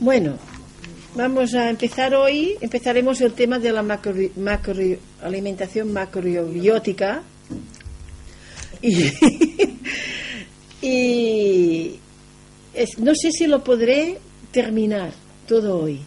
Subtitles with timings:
[0.00, 0.38] Bueno,
[1.14, 2.56] vamos a empezar hoy.
[2.62, 4.74] Empezaremos el tema de la macro, macro
[5.22, 7.22] alimentación macrobiótica.
[10.80, 11.98] Y,
[12.98, 14.16] no sé si lo podré
[14.50, 15.12] terminar
[15.46, 16.00] todo hoy.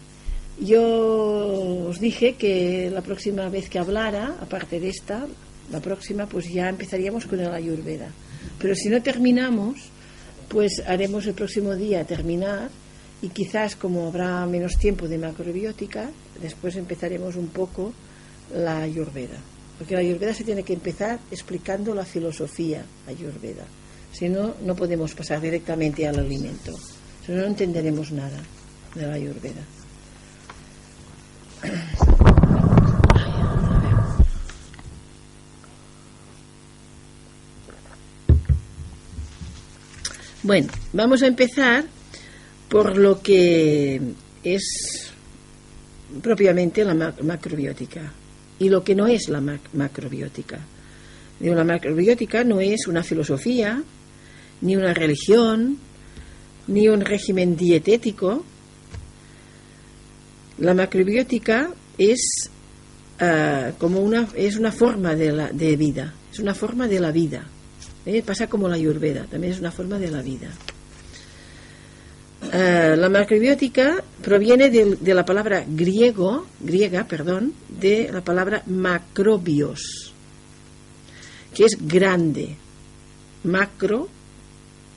[0.59, 5.27] Yo os dije que la próxima vez que hablara, aparte de esta,
[5.71, 8.07] la próxima, pues ya empezaríamos con el ayurveda.
[8.57, 9.77] Pero si no terminamos,
[10.47, 12.71] pues haremos el próximo día terminar
[13.23, 16.11] y quizás como habrá menos tiempo de macrobiótica,
[16.41, 17.93] después empezaremos un poco
[18.53, 19.37] la ayurveda.
[19.77, 23.63] Porque la ayurveda se tiene que empezar explicando la filosofía ayurveda.
[24.11, 26.73] Si no, no podemos pasar directamente al alimento.
[27.25, 28.43] Si no, no entenderemos nada
[28.93, 29.61] de la ayurveda.
[40.43, 41.85] Bueno, vamos a empezar
[42.73, 44.01] por lo que
[44.43, 45.11] es
[46.23, 48.11] propiamente la ma- macrobiótica
[48.57, 50.59] y lo que no es la mac- macrobiótica.
[51.39, 53.83] La macrobiótica no es una filosofía,
[54.61, 55.77] ni una religión,
[56.67, 58.43] ni un régimen dietético.
[60.57, 62.49] La macrobiótica es
[63.19, 67.11] ah, como una es una forma de, la, de vida, es una forma de la
[67.11, 67.43] vida.
[68.07, 68.23] ¿eh?
[68.25, 70.49] Pasa como la ayurveda, también es una forma de la vida.
[72.51, 80.13] Ah, la macrobiótica proviene de, la palabra griego, griega, perdón, de la palabra macrobios,
[81.53, 82.55] que es grande.
[83.45, 84.07] Macro,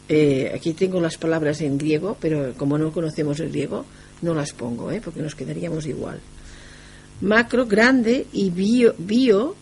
[0.09, 3.85] eh, aquí tengo las palabras en griego, pero como no conocemos el griego,
[4.23, 5.01] no las pongo, ¿eh?
[5.03, 6.21] porque nos quedaríamos igual.
[7.21, 9.57] Macro, grande, y bio, bio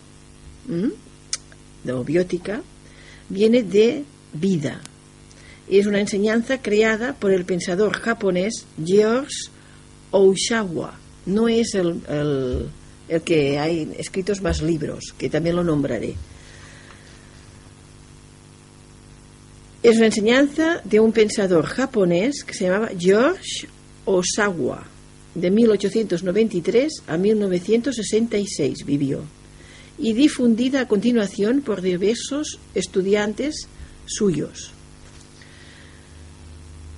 [2.05, 2.63] biótica,
[3.29, 4.81] viene de vida.
[5.69, 9.35] Es una enseñanza creada por el pensador japonés George
[10.11, 10.99] Osawa.
[11.27, 12.69] No es el, el-
[13.09, 16.15] el que hay escritos más libros, que también lo nombraré.
[19.83, 23.69] Es una enseñanza de un pensador japonés que se llamaba George
[24.07, 24.87] Osawa.
[25.35, 29.23] De 1893 a 1966 vivió
[29.99, 33.67] y difundida a continuación por diversos estudiantes
[34.07, 34.71] suyos.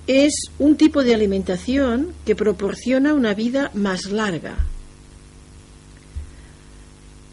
[0.07, 4.55] Es un tipo de alimentación que proporciona una vida más larga.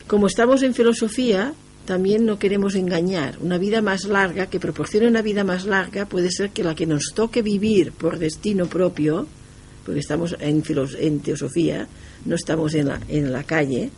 [0.09, 3.39] Como estamos en filosofía, también no queremos engañar.
[3.41, 6.87] Una vida más larga, que proporcione una vida más larga, puede ser que la que
[6.87, 9.27] nos toque vivir por destino propio,
[9.85, 10.65] porque estamos en,
[10.99, 11.87] en teosofía,
[12.25, 13.91] no estamos en la, en la calle,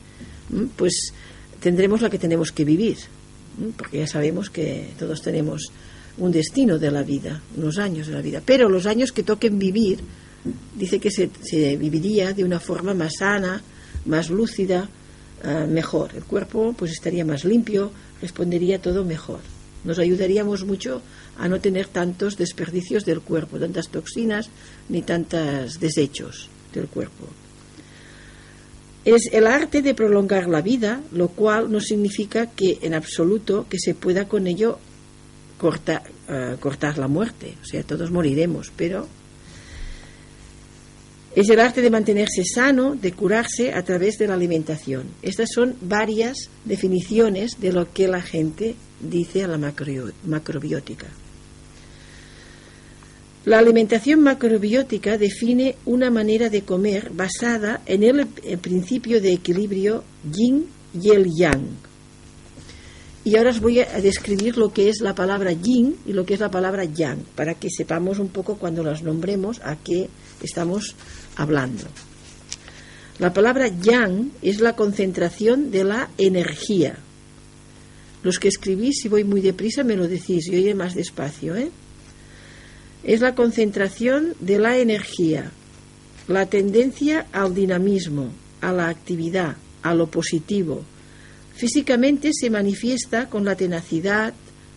[0.77, 1.13] pues
[1.61, 2.99] tendremos la que tenemos que vivir,
[3.77, 5.71] porque ya sabemos que todos tenemos
[6.19, 9.59] un destino de la vida, unos años de la vida, pero los años que toquen
[9.59, 10.01] vivir,
[10.75, 13.63] dice que se, viviría de una forma más sana,
[14.07, 14.89] más lúcida,
[15.45, 16.13] ah, mejor.
[16.15, 17.91] El cuerpo pues estaría más limpio,
[18.21, 19.41] respondería todo mejor.
[19.85, 21.03] Nos ayudaríamos mucho
[21.39, 24.49] a no tener tantos desperdicios del cuerpo, tantas toxinas
[24.89, 27.27] ni tantos desechos del cuerpo.
[29.05, 33.79] Es el arte de prolongar la vida, lo cual no significa que en absoluto que
[33.79, 34.81] se pueda con ello
[36.29, 37.55] eh, cortar la muerte.
[37.63, 39.07] O sea, todos moriremos, pero
[41.35, 45.05] es el arte de mantenerse sano, de curarse a través de la alimentación.
[45.23, 51.07] Estas son varias definiciones de lo que la gente dice a la macro- macrobiótica.
[53.45, 60.03] La alimentación macrobiótica define una manera de comer basada en el, el principio de equilibrio
[60.25, 60.67] yin
[61.01, 61.86] y el yang.
[63.27, 66.35] Y ahora os voy a describir lo que es la palabra yin y lo que
[66.35, 70.09] es la palabra yang, para que sepamos un poco cuando las nombremos a qué
[70.41, 70.95] estamos
[71.35, 71.83] hablando.
[73.19, 76.99] La palabra yang es la concentración de la energía.
[78.23, 81.57] Los que escribís, si voy muy deprisa, me lo decís, yo iré más despacio.
[81.57, 81.73] ¿eh?
[83.03, 85.51] Es la concentración de la energía,
[86.29, 88.31] la tendencia al dinamismo,
[88.61, 90.85] a la actividad, a lo positivo.
[91.57, 94.35] Físicamente se manifiesta con la tenacidad,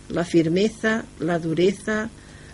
[0.08, 2.08] la firmeza, la dureza,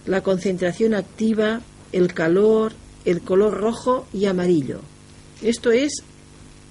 [0.04, 1.60] la concentración activa,
[1.92, 2.72] el calor,
[3.04, 4.80] el color rojo y amarillo.
[5.42, 6.02] Esto es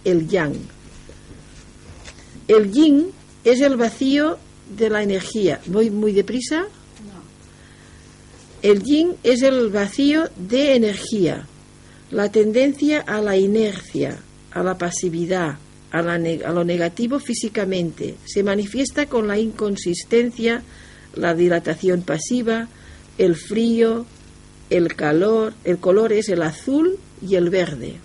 [0.03, 0.55] el yang.
[2.49, 3.07] El yin
[3.45, 4.37] es el vacío
[4.77, 5.61] de la energía.
[5.67, 6.65] ¿Voy muy deprisa?
[8.61, 11.47] El yin es el vacío de energía,
[12.11, 14.17] la tendencia a la inercia,
[14.51, 15.57] a la pasividad,
[15.91, 18.15] a, la a lo negativo físicamente.
[18.25, 20.63] Se manifiesta con la inconsistencia,
[21.13, 22.67] la dilatación pasiva,
[23.17, 24.05] el frío,
[24.69, 28.04] el calor, el color es el azul y el verde.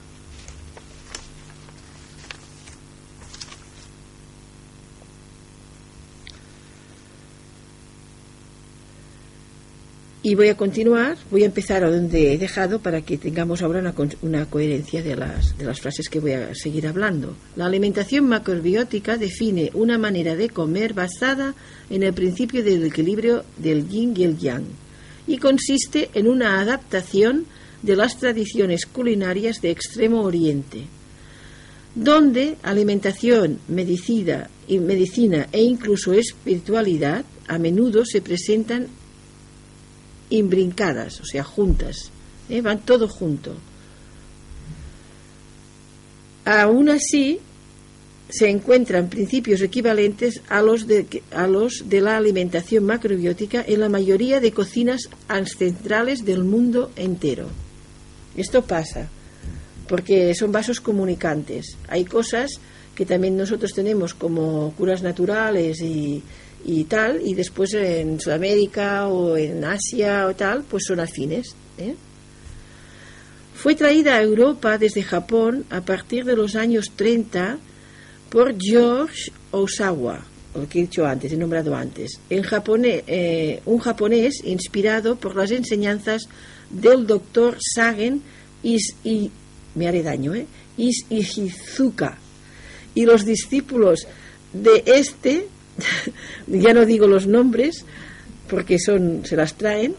[10.22, 13.80] Y voy a continuar, voy a empezar a donde he dejado para que tengamos ahora
[13.80, 17.34] una, una, coherencia de las, de las frases que voy a seguir hablando.
[17.56, 21.54] La alimentación macrobiótica define una manera de comer basada
[21.88, 24.66] en el principio del equilibrio del yin y el yang
[25.26, 27.46] y consiste en una adaptación
[27.82, 30.84] de las tradiciones culinarias de Extremo Oriente,
[31.94, 38.88] donde alimentación, medicina, y medicina e incluso espiritualidad a menudo se presentan
[40.30, 42.10] imbrincadas, o sea, juntas,
[42.48, 42.60] ¿eh?
[42.60, 43.54] van todo junto.
[46.44, 47.40] Aún así,
[48.30, 53.88] se encuentran principios equivalentes a los, de, a los de la alimentación macrobiótica en la
[53.88, 57.48] mayoría de cocinas ancestrales del mundo entero.
[58.36, 59.08] Esto pasa
[59.88, 61.76] porque son vasos comunicantes.
[61.88, 62.60] Hay cosas
[62.94, 66.22] que también nosotros tenemos como curas naturales y,
[66.64, 71.54] y tal, y después en Sudamérica o en Asia o tal, pues son afines.
[71.78, 71.94] ¿eh?
[73.54, 77.58] Fue traída a Europa desde Japón a partir de los años 30
[78.30, 80.24] por George Osawa,
[80.54, 85.36] lo que he dicho antes, he nombrado antes, en japonés, eh, un japonés inspirado por
[85.36, 86.22] las enseñanzas
[86.70, 88.22] del doctor Sagen
[88.62, 89.30] Is, y,
[89.74, 90.46] me haré daño, ¿eh?
[90.76, 92.18] Is Ihizuka,
[92.94, 94.06] y los discípulos
[94.52, 95.46] de este
[96.46, 97.84] ya no digo los nombres
[98.48, 99.94] porque son, se las traen,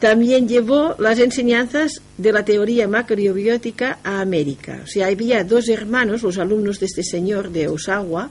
[0.00, 4.80] también llevó las enseñanzas de la teoría macrobiótica a América.
[4.84, 8.30] O sea, había dos hermanos, los alumnos de este señor de Osawa,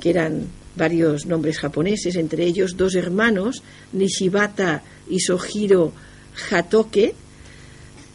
[0.00, 0.46] que eran
[0.76, 3.62] varios nombres japoneses, entre ellos dos hermanos,
[3.92, 5.92] Nishibata y Sohiro
[6.50, 7.14] Hatoke,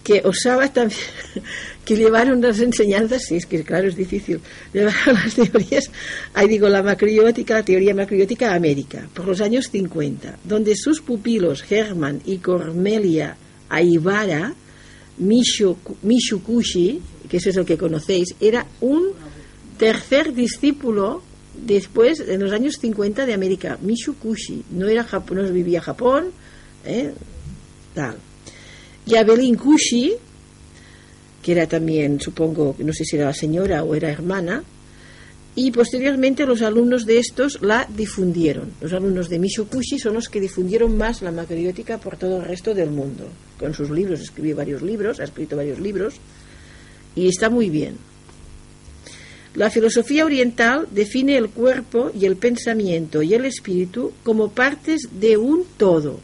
[0.04, 1.00] que Osawa también,
[1.92, 4.40] que llevaron las enseñanzas, sí, es que claro, es difícil,
[4.72, 5.92] llevaron las teorías,
[6.34, 11.02] ahí digo, la macrobiótica, la teoría macrobiótica a América, por los años 50, donde sus
[11.02, 13.36] pupilos Herman y Cormelia
[13.68, 14.54] Aibara,
[15.18, 19.10] Mishukushi, que ese es el que conocéis, era un
[19.78, 21.22] tercer discípulo
[21.54, 26.32] después, en los años 50 de América, Mishukushi, no, era no vivía Japón,
[26.86, 27.12] ¿eh?
[27.94, 28.16] tal.
[29.06, 30.14] Y Abelin Kushi,
[31.42, 34.64] que era también, supongo, no sé si era la señora o era hermana,
[35.54, 38.72] y posteriormente los alumnos de estos la difundieron.
[38.80, 42.74] Los alumnos de Mishukushi son los que difundieron más la macrobiótica por todo el resto
[42.74, 43.28] del mundo.
[43.60, 46.16] Con sus libros, escribió varios libros, ha escrito varios libros,
[47.16, 47.98] y está muy bien.
[49.54, 55.36] La filosofía oriental define el cuerpo y el pensamiento y el espíritu como partes de
[55.36, 56.22] un todo.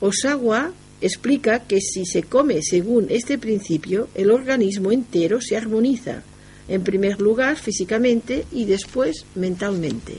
[0.00, 6.22] Osawa explica que si se come según este principio, el organismo entero se armoniza,
[6.68, 10.14] en primer lugar físicamente y después mentalmente.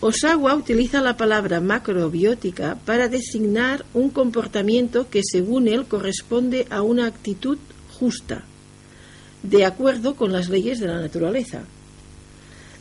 [0.00, 7.06] Osawa utiliza la palabra macrobiótica para designar un comportamiento que según él corresponde a una
[7.06, 7.58] actitud
[7.98, 8.44] justa,
[9.42, 11.64] de acuerdo con las leyes de la naturaleza.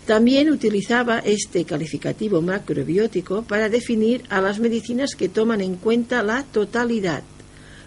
[0.05, 6.43] También utilizaba este calificativo macrobiótico para definir a las medicinas que toman en cuenta la
[6.43, 7.23] totalidad,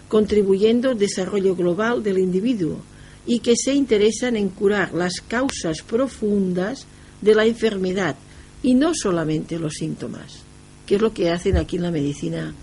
[0.09, 2.81] contribuyendo al desarrollo global del individuo
[3.25, 6.87] y que se interesan en curar las causas profundas
[7.21, 8.17] de la enfermedad
[8.63, 10.39] y no solamente los síntomas,
[10.85, 12.53] que es lo que hacen aquí en la medicina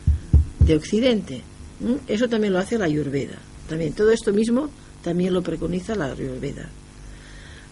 [0.60, 1.42] de Occidente.
[2.06, 3.38] Eso también lo hace la Ayurveda.
[3.68, 4.68] También todo esto mismo
[5.02, 6.68] también lo preconiza la Ayurveda.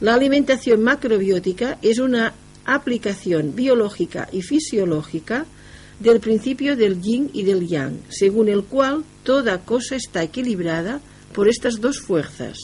[0.01, 2.35] La alimentación macrobiótica es una
[2.65, 5.47] aplicación biológica y fisiológica
[6.01, 11.01] del principio del yin y del yang, según el cual toda cosa está equilibrada
[11.33, 12.59] por estas dos fuerzas,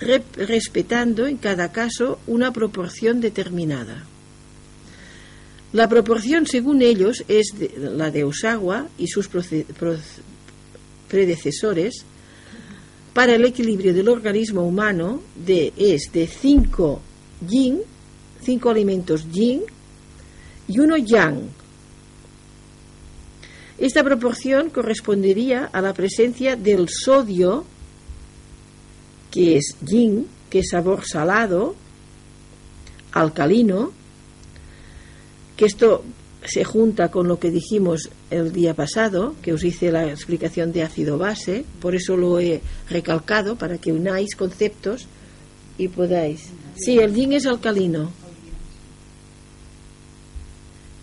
[0.00, 4.04] respetando en cada caso una proporción determinada.
[5.72, 9.28] La proporción, según ellos, es la de Osawa y sus
[11.08, 12.04] predecesores,
[13.16, 17.00] para el equilibrio del organismo humano de, es de 5
[17.48, 17.80] yin,
[18.42, 19.62] 5 alimentos yin
[20.68, 21.48] y uno yang.
[23.78, 27.64] Esta proporción correspondería a la presencia del sodio,
[29.30, 31.74] que es yin, que es sabor salado,
[33.12, 33.92] alcalino,
[35.56, 36.04] que esto
[36.44, 40.82] se junta con lo que dijimos el día pasado, que os hice la explicación de
[40.82, 45.06] ácido base, por eso lo he recalcado, para que unáis conceptos
[45.78, 46.50] y podáis.
[46.76, 48.10] Sí, el yin es alcalino.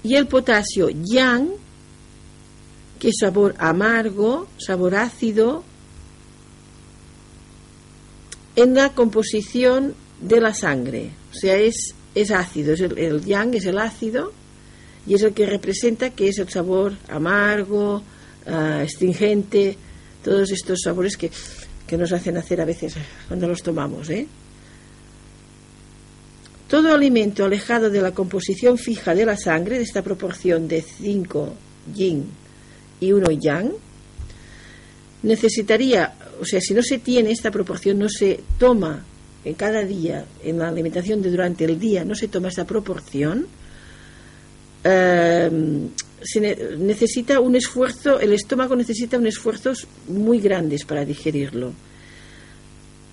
[0.04, 1.50] Y el potasio yang
[3.00, 5.64] que es sabor amargo, sabor ácido,
[8.56, 11.12] en la composición de la sangre.
[11.32, 14.32] O sea, es, es ácido, es el, yang es el ácido
[15.06, 18.02] y es el que representa que es el sabor amargo,
[18.48, 19.78] uh, astringente,
[20.24, 21.30] todos estos sabores que,
[21.86, 22.96] que nos hacen hacer a veces
[23.28, 24.10] cuando los tomamos.
[24.10, 24.28] ¿eh?
[26.68, 31.54] Todo alimento alejado de la composición fija de la sangre, de esta proporción de 5
[31.94, 32.26] yin
[33.00, 33.72] y 1 yang,
[35.24, 39.04] necesitaría, o sea, si no se tiene esta proporción, no se toma
[39.44, 43.48] en cada día, en la alimentación de durante el día, no se toma esta proporción,
[44.84, 45.50] eh,
[46.22, 46.40] se
[46.78, 51.74] necesita un esfuerzo, el estómago necesita un esfuerzos muy grandes para digerirlo.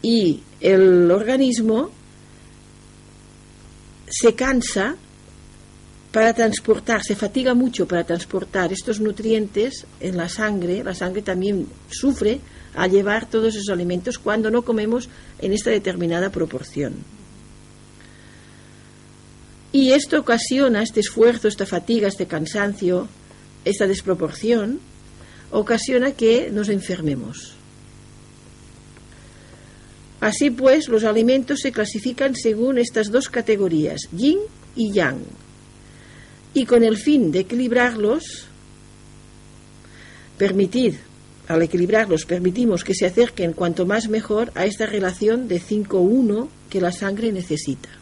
[0.03, 1.91] Y el organismo
[4.09, 4.97] se cansa
[6.13, 11.67] para transportar, se fatiga mucho para transportar estos nutrientes en la sangre, la sangre también
[11.89, 12.41] sufre
[12.75, 15.09] a llevar todos esos alimentos cuando no comemos
[15.39, 17.20] en esta determinada proporción.
[19.73, 23.09] Y esto ocasiona, este esfuerzo, esta fatiga, este cansancio,
[23.65, 24.81] esta desproporción,
[25.51, 27.55] ocasiona que nos enfermemos.
[30.21, 34.39] Así pues, los alimentos se clasifican según estas dos categorías, yin
[34.75, 35.21] y yang.
[36.53, 38.47] Y con el fin de equilibrarlos,
[40.37, 40.99] permitir,
[41.47, 46.81] al equilibrarlos, permitimos que se acerquen cuanto más mejor a esta relación de 5-1 que
[46.81, 48.00] la sangre necesita.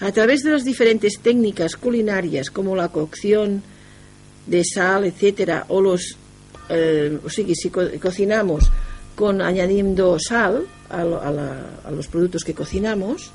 [0.00, 3.62] A través de las diferentes técnicas culinarias como la cocción
[4.46, 6.16] de sal, etcétera, o los,
[6.68, 8.70] eh, si cocinamos
[9.14, 13.32] con añadiendo sal a, los productos que cocinamos,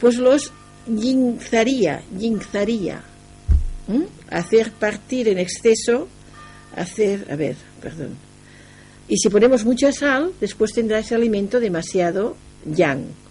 [0.00, 0.52] pues los
[0.86, 3.02] yinzaría, yinzaría,
[4.30, 6.08] hacer partir en exceso,
[6.74, 8.16] hacer, a ver, perdón.
[9.08, 13.25] Y si ponemos mucha sal, después tendrá ese alimento demasiado yang.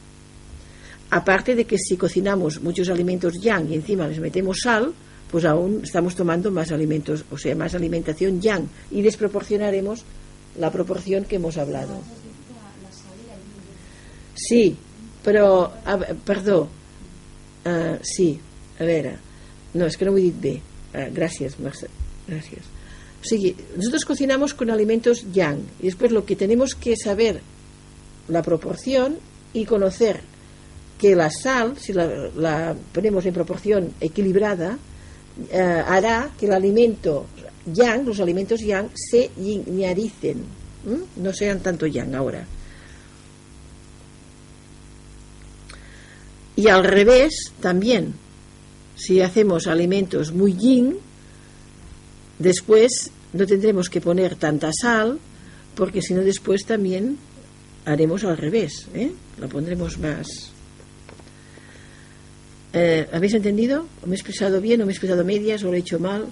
[1.09, 4.93] Aparte de que si cocinamos muchos alimentos yang y encima les metemos sal,
[5.29, 10.03] pues aún estamos tomando más alimentos, o sea, más alimentación yang y desproporcionaremos
[10.59, 12.01] la proporción que hemos hablado.
[14.35, 14.75] Sí,
[15.23, 16.67] però, a, perdó,
[17.65, 18.39] uh, sí,
[18.79, 19.15] a veure,
[19.73, 20.55] no, és que no ho he dit bé.
[20.91, 21.55] Uh, gràcies,
[23.75, 27.41] nosotros cocinamos con alimentos yang y después lo que tenemos que saber
[28.27, 29.17] la proporción
[29.53, 30.21] y conocer
[30.97, 34.77] que la sal, si la, ponemos en proporción equilibrada,
[35.51, 37.25] eh, hará que el alimento
[37.65, 40.43] yang, los alimentos yang, se yiñaricen,
[41.17, 42.45] no sean tanto yang ahora.
[46.55, 48.13] Y al revés también,
[48.95, 50.97] si hacemos alimentos muy yin,
[52.39, 55.19] después no tendremos que poner tanta sal,
[55.75, 57.17] porque si no después también
[57.83, 59.11] haremos al revés, ¿eh?
[59.37, 60.54] la pondremos más.
[62.77, 63.87] Eh, ¿Habéis entendido?
[64.03, 66.25] ¿O me he expresado bien o me he expresado medias o lo he hecho mal?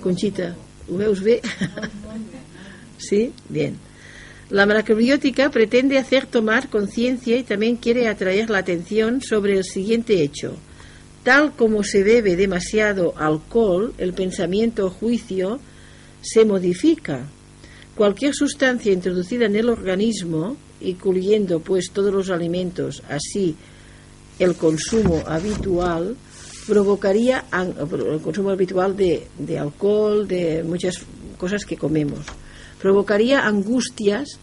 [0.00, 0.54] Conchita,
[0.88, 1.20] ¿ho veus?
[2.98, 3.32] ¿Sí?
[3.48, 3.76] Bien.
[4.50, 10.22] La macrobiótica pretende hacer tomar conciencia y también quiere atraer la atención sobre el siguiente
[10.22, 10.56] hecho.
[11.24, 15.58] Tal como se bebe demasiado alcohol, el pensamiento o juicio
[16.20, 17.26] se modifica.
[17.96, 23.56] Cualquier sustancia introducida en el organismo, incluyendo pues todos los alimentos, así
[24.38, 26.16] el consumo habitual,
[26.66, 30.96] provocaría el consumo habitual de, de alcohol, de muchas
[31.38, 32.24] cosas que comemos
[32.82, 34.40] provocaría angustias,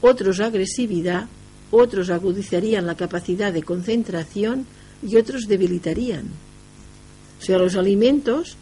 [0.00, 1.26] otros agresividad,
[1.72, 4.64] otros agudizarían la capacidad de concentración
[5.02, 6.26] y otros debilitarían.
[7.40, 8.56] O sea, los alimentos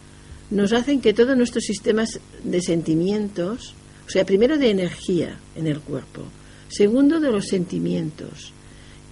[0.50, 3.74] nos hacen que todos nuestros sistemas de sentimientos,
[4.06, 6.22] o sea, primero de energía en el cuerpo,
[6.68, 8.54] segundo de los sentimientos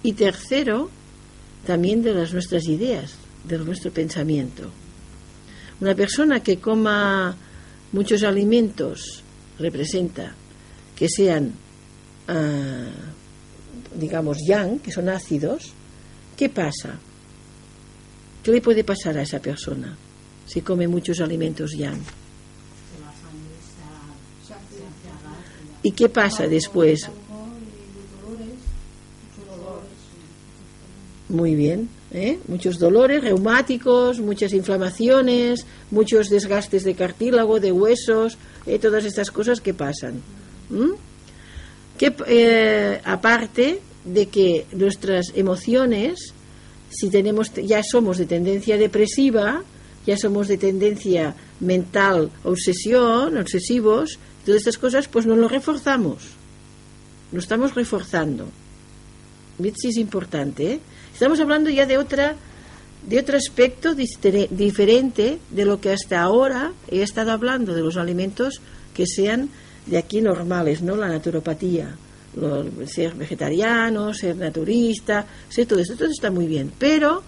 [0.01, 0.89] y tercero
[1.67, 4.71] también de las nuestras ideas, de nuestro pensamiento.
[5.81, 7.35] Una persona que coma
[7.91, 9.21] muchos alimentos
[9.59, 10.33] representa
[10.95, 11.51] que sean,
[12.29, 15.73] uh, digamos, yang, que son ácidos,
[16.37, 16.95] ¿qué pasa?
[18.41, 19.93] ¿Qué le puede pasar a esa persona
[20.47, 21.99] si come muchos alimentos yang?
[25.83, 27.09] ¿Y qué pasa después?
[31.29, 32.39] Muy bien, ¿eh?
[32.47, 38.79] muchos dolores reumáticos, muchas inflamaciones, muchos desgastes de cartílago, de huesos, ¿eh?
[38.79, 40.21] todas estas cosas que pasan.
[41.97, 46.33] Que, eh, aparte de que nuestras emociones,
[46.89, 49.63] si tenemos, ya somos de tendencia depresiva,
[50.05, 56.23] ya somos de tendencia mental, obsesión, obsesivos, todas estas cosas, pues no lo reforzamos.
[57.33, 58.47] Lo estamos reforzando.
[59.75, 60.73] Si es importante.
[60.73, 60.79] ¿eh?
[61.17, 62.35] Estamos hablando ya de otra
[63.07, 68.61] de otro aspecto diferente de lo que hasta ahora he estado hablando, de los alimentos
[68.93, 69.49] que sean
[69.87, 70.95] de aquí normales, ¿no?
[70.95, 71.95] La naturopatía,
[72.85, 76.71] ser vegetariano, ser naturista, ser todo esto, todo está muy bien.
[76.77, 77.23] Pero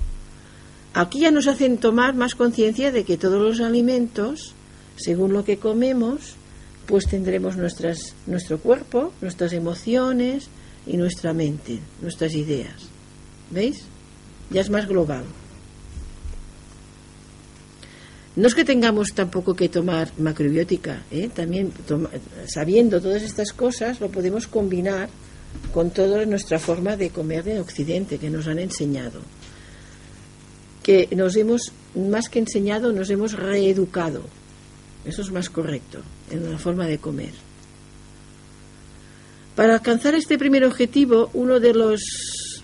[0.93, 4.53] aquí ya nos hacen tomar más conciencia de que todos los alimentos,
[4.97, 6.35] según lo que comemos,
[6.85, 10.47] pues tendremos nuestras, nuestro cuerpo, nuestras emociones
[10.85, 12.88] y nuestra mente, nuestras ideas.
[13.51, 13.83] ¿Veis?
[14.49, 15.23] Ya es más global.
[18.35, 21.29] No es que tengamos tampoco que tomar macrobiótica, ¿eh?
[21.33, 21.73] también
[22.47, 25.09] sabiendo todas estas cosas lo podemos combinar
[25.73, 29.19] con toda nuestra forma de comer de Occidente que nos han enseñado.
[30.83, 34.23] Que nos hemos, más que enseñado, nos hemos reeducado.
[35.05, 35.99] Eso es más correcto
[36.31, 37.33] en la forma de comer.
[39.55, 41.99] Para alcanzar este primer objetivo, uno de los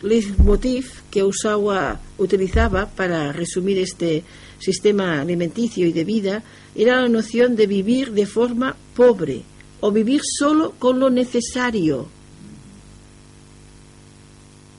[0.06, 4.24] leitmotiv que Usawa utilizaba para resumir este
[4.60, 6.44] sistema alimenticio y de vida
[6.76, 9.44] era la noción de vivir de forma pobre
[9.82, 12.08] o vivir solo con lo necesario.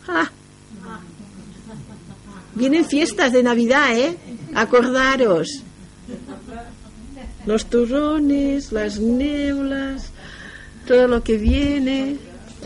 [0.09, 0.31] Ah.
[2.55, 4.17] Vienen fiestas de Navidad, ¿eh?
[4.55, 5.63] Acordaros
[7.47, 10.11] los turrones, las neulas,
[10.87, 12.17] todo lo que viene,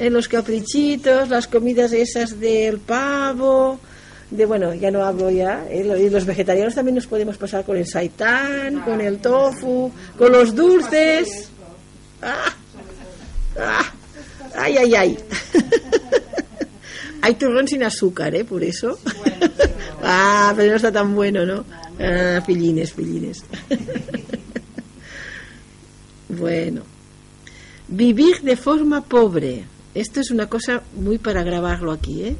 [0.00, 3.78] en los caprichitos, las comidas esas del pavo,
[4.30, 5.84] de bueno, ya no hablo ya, ¿eh?
[5.84, 11.50] los vegetarianos también nos podemos pasar con el saitán, con el tofu, con los dulces.
[12.22, 12.54] ¡Ah!
[13.58, 13.92] ¡Ah!
[14.56, 15.18] ¡Ay, ay, ay!
[17.22, 18.46] Hay turrón sin azúcar, ¿eh?
[18.46, 18.98] Por eso.
[20.02, 21.66] ah, pero no está tan bueno, ¿no?
[22.00, 23.44] Ah, pillines, pillines.
[26.32, 26.82] Bueno,
[27.88, 29.64] vivir de forma pobre.
[29.94, 32.36] Esto es una cosa muy para grabarlo aquí, ¿eh?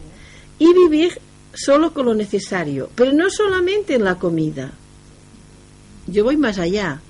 [0.59, 1.21] Y vivir
[1.53, 4.73] solo con lo necesario, pero no solamente en la comida.
[6.07, 7.01] Yo voy más allá.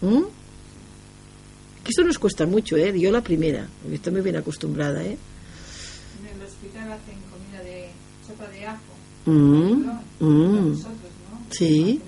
[0.00, 2.98] Que esto nos cuesta mucho, ¿eh?
[2.98, 5.16] Yo la primera, porque estoy muy bien acostumbrada, ¿eh?
[6.20, 7.90] En el hospital hacen comida de
[8.26, 8.82] sopa de ajo.
[9.26, 10.68] Mm, mm.
[10.70, 11.46] Nosotros, ¿no?
[11.50, 12.00] Sí.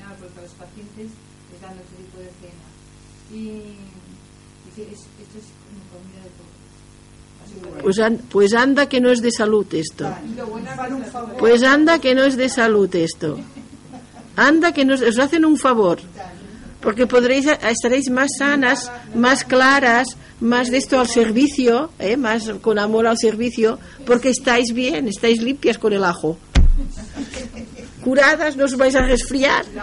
[7.82, 10.12] Pues, pues anda que no es de salud esto.
[11.38, 13.38] Pues anda que no es de salud esto.
[14.36, 15.98] Anda que nos, os hacen un favor.
[16.80, 22.16] Porque podréis, estaréis más sanas, más claras, más de esto al servicio, ¿eh?
[22.16, 26.38] más con amor al servicio, porque estáis bien, estáis limpias con el ajo.
[28.02, 29.66] Curadas, no os vais a resfriar.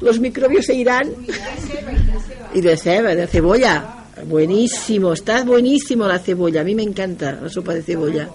[0.00, 1.12] Los microbios se irán.
[2.54, 3.97] Y de ceba, de cebolla.
[4.26, 6.62] Buenísimo, está buenísimo la cebolla.
[6.62, 8.28] A mí me encanta la sopa de cebolla.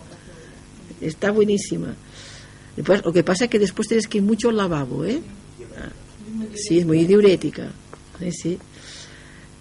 [1.02, 1.94] Está buenísima.
[2.76, 5.22] Después, lo que pasa es que después tienes que ir mucho al lavabo, ¿eh?
[6.56, 7.72] Sí, es muy diurética.
[8.20, 8.60] Sí, sí.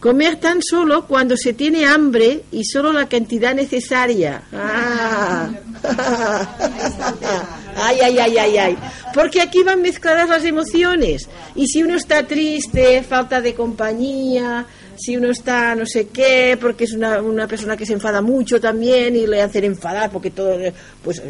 [0.01, 4.43] Comer tan solo cuando se tiene hambre y solo la cantidad necesaria.
[4.53, 5.49] Ah.
[7.77, 8.79] Ay, ay, ay, ay, ay.
[9.15, 11.29] Porque aquí van mezcladas las emociones.
[11.55, 16.85] Y si uno está triste, falta de compañía, si uno está no sé qué, porque
[16.85, 20.59] es una, una persona que se enfada mucho también y le hacen enfadar porque todo,
[21.03, 21.23] pues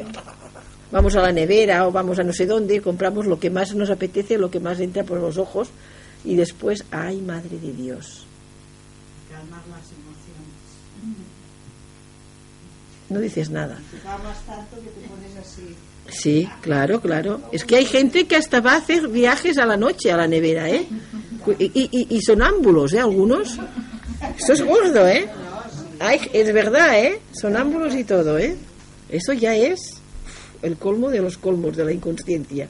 [0.90, 3.90] vamos a la nevera o vamos a no sé dónde, compramos lo que más nos
[3.90, 5.70] apetece, lo que más entra por los ojos
[6.24, 8.26] y después, ay, madre de Dios
[13.12, 13.78] no dices nada.
[16.08, 17.40] Sí, claro, claro.
[17.52, 20.26] Es que hay gente que hasta va a hacer viajes a la noche a la
[20.26, 20.86] nevera, ¿eh?
[21.58, 23.00] Y, y, sonámbulos, ¿eh?
[23.00, 23.58] Algunos.
[24.38, 25.28] Esto es gordo, ¿eh?
[26.32, 27.20] es verdad, ¿eh?
[27.32, 28.56] Sonámbulos y todo, ¿eh?
[29.08, 29.80] Eso ya es
[30.62, 32.68] el colmo de los colmos de la inconsciencia.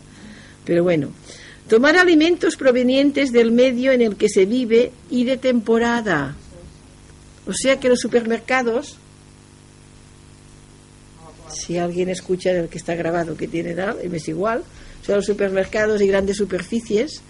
[0.64, 1.08] Pero bueno,
[1.68, 6.34] tomar alimentos provenientes del medio en el que se vive y de temporada.
[7.46, 8.96] O sea que los supermercados
[11.52, 14.64] si alguien escucha el que está grabado que tiene edad, es igual,
[15.04, 17.22] son los supermercados y grandes superficies,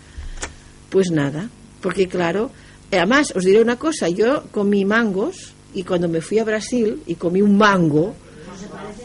[0.93, 1.49] pues nada,
[1.81, 2.51] porque claro,
[2.91, 7.15] además os diré una cosa, yo comí mangos y cuando me fui a Brasil y
[7.15, 8.15] comí un mango,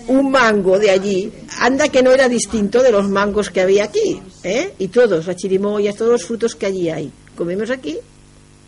[0.10, 4.20] un mango de allí, anda que no era distinto de los mangos que había aquí,
[4.44, 4.74] ¿eh?
[4.78, 7.10] y todos, las chirimoyas, todos los frutos que allí hay.
[7.38, 7.98] Comemos aquí,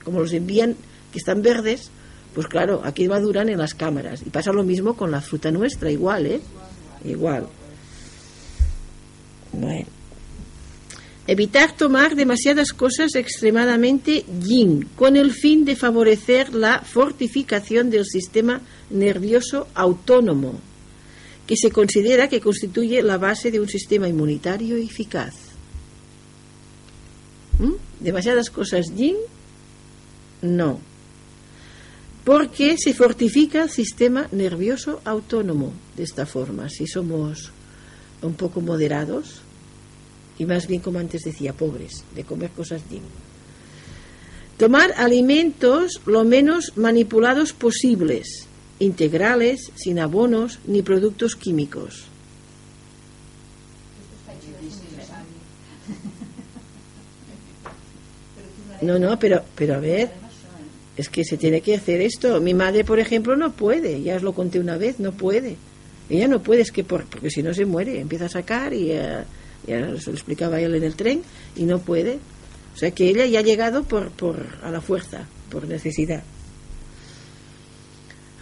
[0.06, 0.78] como los envían,
[1.12, 1.92] que están verdes,
[2.34, 4.22] pues claro, aquí maduran en las cámaras.
[4.26, 6.42] Y pasa lo mismo con la fruta nuestra, igual, ¿eh?
[7.04, 7.48] Igual.
[9.52, 9.99] Bueno.
[11.30, 18.62] Evitar tomar demasiadas cosas extremadamente yin, con el fin de favorecer la fortificación del sistema
[18.90, 20.60] nervioso autónomo,
[21.46, 25.36] que se considera que constituye la base de un sistema inmunitario eficaz.
[27.60, 27.74] ¿Mm?
[28.00, 29.16] Demasiadas cosas yin,
[30.42, 30.80] no.
[32.24, 37.52] Porque se fortifica el sistema nervioso autónomo de esta forma, si somos
[38.24, 39.44] un poco moderados
[40.40, 43.04] y más bien como antes decía, pobres, de comer cosas yin.
[44.58, 48.48] Tomar alimentos lo menos manipulados posibles,
[48.80, 52.06] integrales, sin abonos ni productos químicos.
[58.82, 60.10] No, no, pero, pero a ver,
[60.96, 62.40] es que se tiene que hacer esto.
[62.40, 65.58] Mi madre, por ejemplo, no puede, ya os lo conté una vez, no puede.
[66.10, 68.92] Ella no puede, es que por, porque si no se muere, empieza a sacar y
[68.92, 69.24] eh,
[69.68, 71.22] ya se lo explicaba él en el tren
[71.56, 72.20] y no puede.
[72.74, 76.24] O sea que ella ya ha llegado por, por a la fuerza, por necesidad.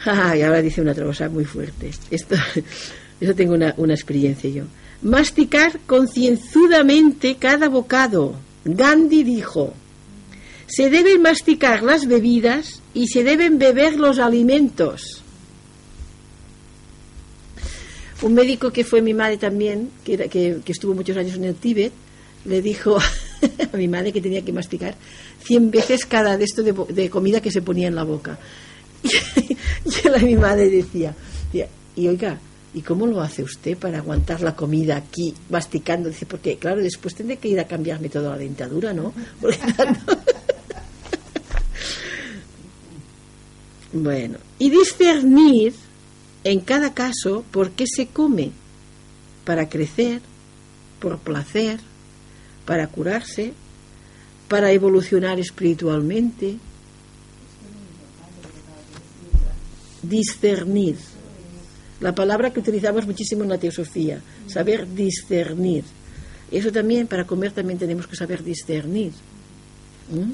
[0.36, 1.92] y ahora dice una otra cosa muy fuerte.
[2.12, 2.36] Esto,
[3.22, 4.64] eso tengo una, una experiencia yo.
[5.02, 8.36] Masticar concienzudamente cada bocado.
[8.66, 9.74] Gandhi dijo,
[10.68, 15.24] se deben masticar las bebidas y se deben beber los alimentos.
[18.22, 21.56] Un médico que fue mi madre también, que, que, que estuvo muchos años en el
[21.56, 21.92] Tíbet,
[22.46, 22.98] le dijo
[23.74, 24.96] a mi madre que tenía que masticar
[25.44, 28.38] cien veces cada de esto de, de comida que se ponía en la boca.
[29.86, 31.16] Y, la, mi madre decía,
[31.96, 32.38] y oiga,
[32.74, 36.10] ¿y cómo lo hace usted para aguantar la comida aquí masticando?
[36.10, 39.14] Dice, porque claro, después tendré que ir a cambiarme toda la dentadura, ¿no?
[43.94, 45.74] Bueno, y discernir
[46.44, 48.52] en cada caso por qué se come,
[49.44, 50.22] para crecer,
[51.00, 51.80] por placer,
[52.66, 53.54] para curarse,
[54.48, 56.58] para evolucionar espiritualmente,
[60.04, 60.98] discernir.
[62.00, 65.84] La palabra que utilizamos muchísimo en la teosofía, saber discernir.
[66.52, 69.12] Eso también, para comer también tenemos que saber discernir.
[70.12, 70.32] ¿Mm?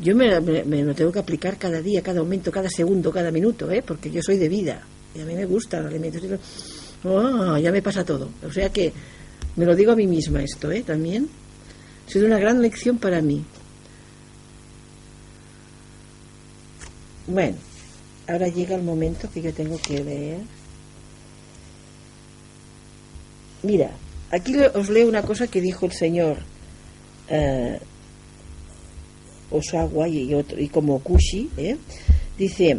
[0.00, 3.70] Yo me, me, lo tengo que aplicar cada día, cada momento, cada segundo, cada minuto,
[3.70, 3.82] ¿eh?
[3.84, 6.18] porque yo soy de vida y a mí me gusta el alimento.
[7.04, 8.28] Oh, ya me pasa todo.
[8.44, 8.92] O sea que
[9.56, 10.82] me lo digo a mí misma esto, ¿eh?
[10.82, 11.28] También.
[12.06, 13.44] Ha sido una gran lección para mí.
[17.26, 17.56] Bueno,
[18.26, 20.40] ahora llega el momento que yo tengo que leer.
[23.62, 23.90] Mira,
[24.30, 26.38] aquí os leo una cosa que dijo el señor
[27.28, 27.78] eh,
[29.50, 31.50] Osawa y, otro, y como Kushi.
[31.56, 31.76] ¿eh?
[32.38, 32.78] Dice,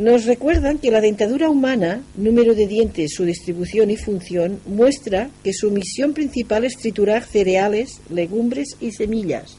[0.00, 5.52] nos recuerdan que la dentadura humana, número de dientes, su distribución y función, muestra que
[5.52, 9.58] su misión principal es triturar cereales, legumbres y semillas.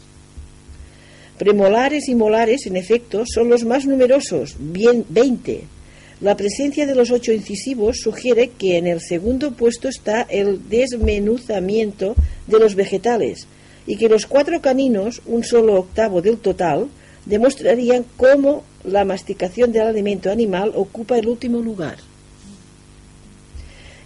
[1.38, 5.62] Premolares y molares, en efecto, son los más numerosos, bien 20.
[6.21, 12.15] La presencia de los ocho incisivos sugiere que en el segundo puesto está el desmenuzamiento
[12.47, 13.47] de los vegetales
[13.86, 16.89] y que los cuatro caninos, un solo octavo del total,
[17.25, 21.97] demostrarían cómo la masticación del alimento animal ocupa el último lugar.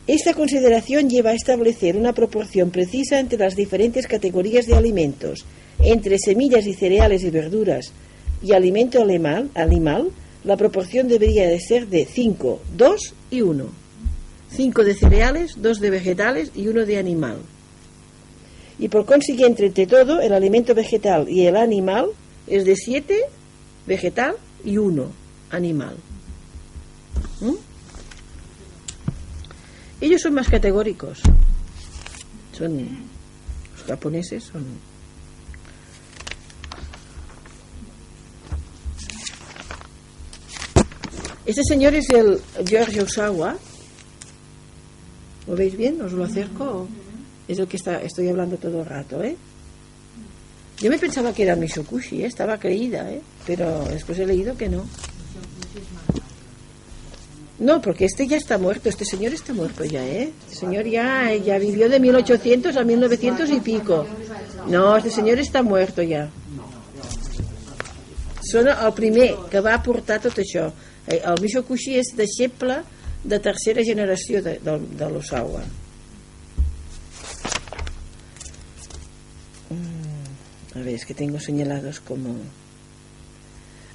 [0.08, 5.45] Esta consideración lleva a establecer una proporción precisa entre las diferentes categorías de alimentos
[5.80, 7.91] entre semillas y cereales y verduras
[8.41, 10.12] y alimento animal, animal
[10.43, 13.65] la proporción debería de ser de 5, 2 y 1.
[14.51, 17.38] 5 de cereales, 2 de vegetales y 1 de animal.
[18.78, 22.10] Y por consiguiente, entre todo, el alimento vegetal y el animal
[22.47, 23.19] es de 7
[23.88, 25.12] vegetal y 1
[25.51, 25.95] animal.
[27.41, 27.53] ¿Mm?
[30.01, 31.21] Ellos son más categóricos.
[32.51, 34.65] Son los japoneses son
[41.45, 43.55] Este señor es el George Osawa.
[45.47, 46.01] ¿Lo veis bien?
[46.01, 46.88] ¿Os lo acerco?
[47.47, 49.38] Es el que está, estoy hablando todo el rato, ¿eh?
[50.79, 52.25] Yo me pensaba que era Mishokushi, ¿eh?
[52.25, 53.21] estaba creída, ¿eh?
[53.47, 54.85] pero después he leído que no.
[57.57, 60.31] No, porque este ya está muerto, este señor está muerto ya, ¿eh?
[60.43, 64.05] Este señor ya, ya vivió de 1800 a 1900 y pico.
[64.67, 66.29] No, este señor está muerto ja.
[68.45, 70.67] Són el primer que va aportar tot això.
[71.09, 72.83] Eh, el Misho Kushi és deixeble
[73.25, 75.63] de tercera generació de, de, de l'Osawa.
[80.75, 82.35] A ver, es que tengo señalados como...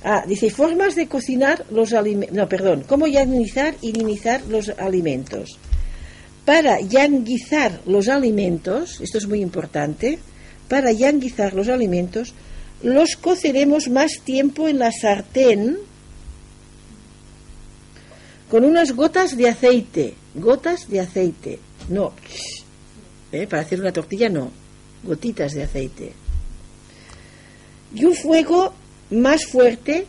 [0.03, 2.35] Ah, dice, formas de cocinar los alimentos...
[2.35, 5.59] No, perdón, cómo yanguizar y dinizar los alimentos.
[6.47, 10.19] Para yanguizar los alimentos, esto es muy importante,
[10.69, 12.33] para yanguizar los alimentos,
[12.83, 15.77] los coceremos más tiempo en la sartén
[18.49, 21.59] con unas gotas de aceite, gotas de aceite,
[21.91, 22.15] no,
[23.33, 23.47] ¿eh?
[23.47, 24.51] para hacer una tortilla no,
[25.05, 26.20] gotitas de aceite.
[27.95, 28.75] Y un fuego
[29.11, 30.07] más fuerte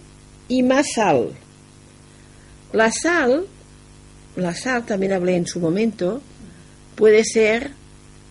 [0.47, 1.31] y más sal.
[2.73, 3.45] La sal,
[4.35, 6.21] la sal también hablé en su momento,
[6.95, 7.71] puede ser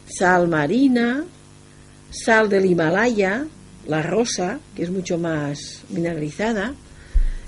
[0.07, 1.25] sal marina,
[2.11, 3.47] sal del Himalaya,
[3.87, 6.75] la rosa, que es mucho más mineralizada,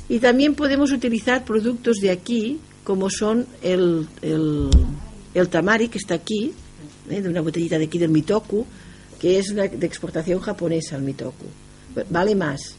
[0.08, 4.68] y también podemos utilizar productos de aquí, como son el, el,
[5.34, 6.52] el tamari, que está aquí,
[7.08, 7.22] ¿eh?
[7.22, 8.66] de una botellita de aquí del Mitoku,
[9.20, 11.46] que es una, de exportación japonesa el Mitoku.
[12.10, 12.76] Vale más.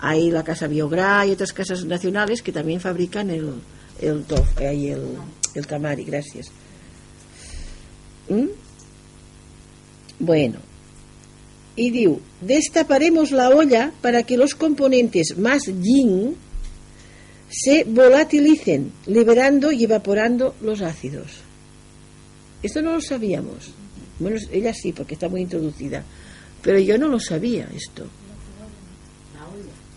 [0.00, 3.54] Hay la Casa Biogra y otras casas nacionales que también fabrican el,
[4.00, 5.16] el, tof, eh, el,
[5.54, 6.46] el tamari, gracias.
[8.28, 8.46] ¿Mm?
[10.18, 10.58] Bueno,
[11.76, 16.36] y diu, destaparemos la olla para que los componentes más yin
[17.48, 21.44] se volatilicen, liberando y evaporando los ácidos.
[22.62, 23.70] Esto no lo sabíamos.
[24.18, 26.02] Bueno, ella sí, porque está muy introducida.
[26.62, 28.06] Pero yo no lo sabía esto.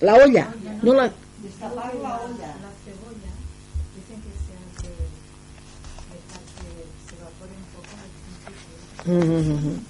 [0.01, 0.47] La olla.
[0.81, 1.11] No la...
[1.43, 2.47] Destapar la olla.
[2.63, 3.31] La cebolla.
[3.95, 4.89] Dicen que se hace
[6.07, 6.67] dejar que
[7.05, 8.09] se evapore un poco al
[9.43, 9.83] principio.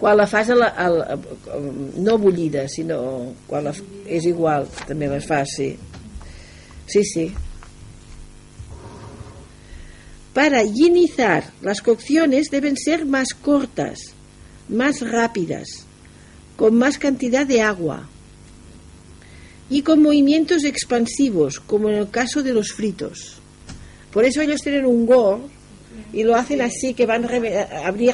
[0.00, 1.18] Quan la fas a la, a la,
[1.96, 3.74] no bullida, sinó quan la,
[4.08, 5.74] és igual, també les fas, sí.
[6.88, 7.26] Sí, sí.
[10.32, 14.14] Para yinizar, las cocciones deben ser más cortas,
[14.70, 15.84] más rápidas,
[16.56, 18.08] con más cantidad de agua
[19.70, 23.36] y con movimientos expansivos, como en el caso de los fritos.
[24.12, 25.40] Por eso ellos tienen un gor
[26.12, 27.26] y lo hacen así, que van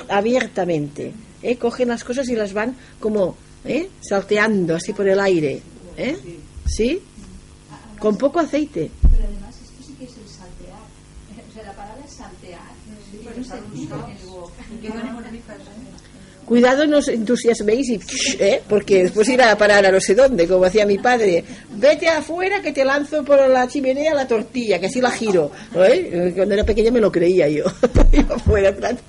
[0.09, 1.12] abiertamente.
[1.42, 1.57] ¿eh?
[1.57, 3.88] Cogen las cosas y las van como ¿eh?
[4.07, 5.62] salteando así por el aire.
[5.97, 6.16] ¿eh?
[6.66, 7.01] ¿Sí?
[7.99, 8.90] Con poco aceite.
[9.01, 10.85] Pero además esto sí que es el saltear.
[11.49, 12.77] O sea, la palabra es saltear.
[13.11, 14.53] Tiene un sentido en el go.
[16.47, 18.01] Cuidado, no os entusiasméis y,
[18.39, 18.63] ¿eh?
[18.69, 21.43] porque después irá a parar a no sé dónde, como hacía mi padre.
[21.75, 25.51] Vete afuera que te lanzo por la chimenea la tortilla, que así la giro.
[25.75, 26.33] ¿eh?
[26.37, 27.65] Cuando era pequeña me lo creía yo.
[28.13, 28.95] Iba afuera atrás.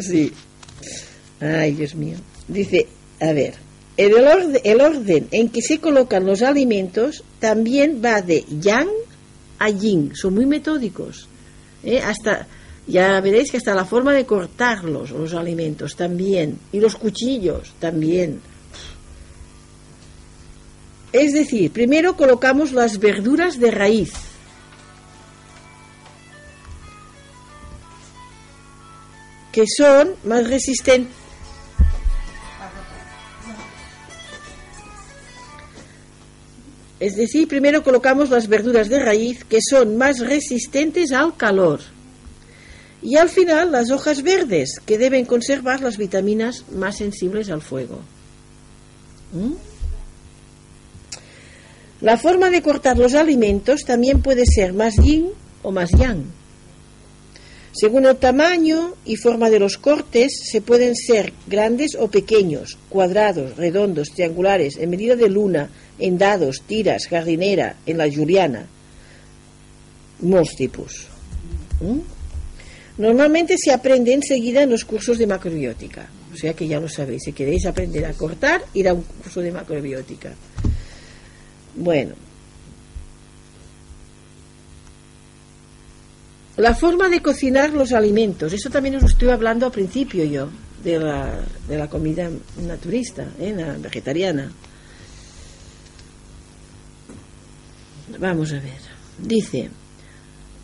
[0.00, 0.32] Sí.
[1.40, 2.16] Ay, Dios mío.
[2.48, 2.88] Dice,
[3.20, 3.54] a ver,
[3.96, 8.88] el orden, el orden en que se colocan los alimentos también va de yang
[9.58, 10.16] a yin.
[10.16, 11.28] Son muy metódicos.
[11.84, 12.00] ¿eh?
[12.00, 12.48] Hasta,
[12.86, 16.58] ya veréis que hasta la forma de cortarlos, los alimentos también.
[16.72, 18.40] Y los cuchillos también.
[21.12, 24.12] Es decir, primero colocamos las verduras de raíz.
[29.52, 31.14] que son más resistentes.
[36.98, 41.93] Es decir, primero colocamos las verduras de raíz que son más resistentes al calor.
[43.04, 48.00] Y al final las hojas verdes que deben conservar las vitaminas más sensibles al fuego.
[49.34, 49.52] ¿Mm?
[52.00, 55.28] La forma de cortar los alimentos también puede ser más yin
[55.62, 56.24] o más yang.
[57.72, 63.56] Según el tamaño y forma de los cortes, se pueden ser grandes o pequeños, cuadrados,
[63.56, 68.66] redondos, triangulares, en medida de luna, en dados, tiras, jardinera, en la juliana.
[70.20, 71.08] Molts tipus.
[71.82, 72.13] ¿Mm?
[72.98, 76.08] Normalmente se aprende enseguida en los cursos de macrobiótica.
[76.32, 79.40] O sea que ya lo sabéis, si queréis aprender a cortar, ir a un curso
[79.40, 80.32] de macrobiótica.
[81.76, 82.14] Bueno,
[86.56, 90.48] La forma de cocinar los alimentos, eso también os estoy hablando al principio yo,
[90.84, 92.30] de la, de la comida
[92.64, 93.52] naturista, ¿eh?
[93.56, 94.52] la vegetariana.
[98.20, 98.78] Vamos a ver.
[99.18, 99.68] Dice,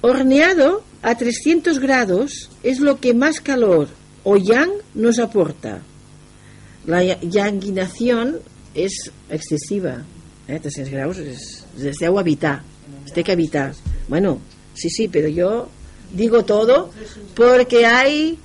[0.00, 3.88] horneado a 300 grados es lo que más calor
[4.24, 5.80] o yang nos aporta.
[6.86, 8.38] La ya- yanguinación
[8.74, 10.04] es excesiva.
[10.48, 10.58] ¿eh?
[10.60, 12.62] 300 grados es, es de agua evitar.
[13.14, 13.72] Que.
[14.08, 14.40] Bueno,
[14.74, 15.68] sí, sí, pero yo
[16.12, 16.90] digo todo
[17.34, 18.38] porque hay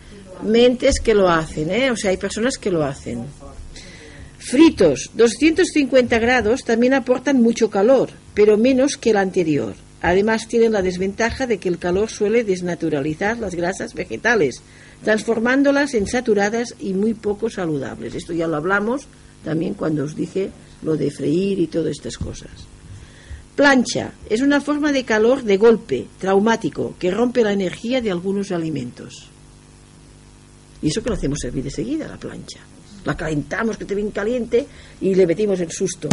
[0.43, 1.91] mentes que lo hacen, ¿eh?
[1.91, 3.25] o sea, hay personas que lo hacen.
[4.37, 9.73] Fritos, 250 grados también aportan mucho calor, pero menos que el anterior.
[10.05, 14.61] Además tienen la desventaja de que el calor suele desnaturalizar las grasas vegetales,
[15.03, 18.13] transformándolas en saturadas y muy poco saludables.
[18.13, 19.07] Esto ya lo hablamos
[19.43, 20.51] también cuando os dije
[20.83, 22.51] lo de freír y todas estas cosas.
[23.55, 28.51] Plancha es una forma de calor de golpe, traumático, que rompe la energía de algunos
[28.51, 29.31] alimentos.
[30.83, 32.59] Y eso que lo hacemos servir de seguida la plancha.
[33.05, 34.67] La calentamos, que esté bien caliente,
[35.01, 36.09] y le metimos el susto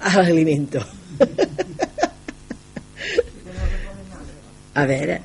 [0.00, 0.84] al alimento.
[4.74, 5.20] a ver,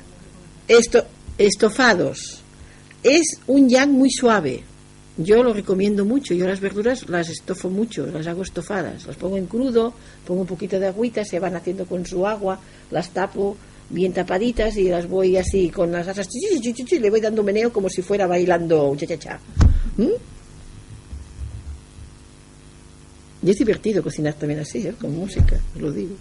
[0.66, 1.04] esto,
[1.38, 2.42] estofados.
[3.02, 4.64] Es un yang muy suave.
[5.16, 6.34] Yo lo recomiendo mucho.
[6.34, 9.06] Yo las verduras las estofo mucho, las hago estofadas.
[9.06, 9.94] Las pongo en crudo,
[10.26, 13.56] pongo un poquito de agüita, se van haciendo con su agua, las tapo
[13.90, 16.28] bien tapaditas y las voy así con las asas,
[16.90, 19.40] le voy dando meneo como si fuera bailando cha cha cha.
[19.96, 20.08] ¿Mm?
[23.42, 24.94] Y es divertido cocinar también así, ¿eh?
[25.00, 26.16] con música, lo digo.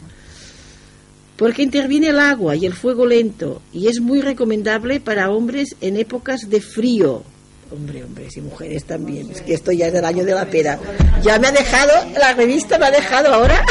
[1.37, 5.95] Porque interviene el agua y el fuego lento y es muy recomendable para hombres en
[5.95, 7.23] épocas de frío.
[7.71, 9.29] Hombre, hombres y mujeres también.
[9.29, 10.79] Es que esto ya es del año de la pera.
[11.21, 13.63] Ya me ha dejado, la revista me ha dejado ahora.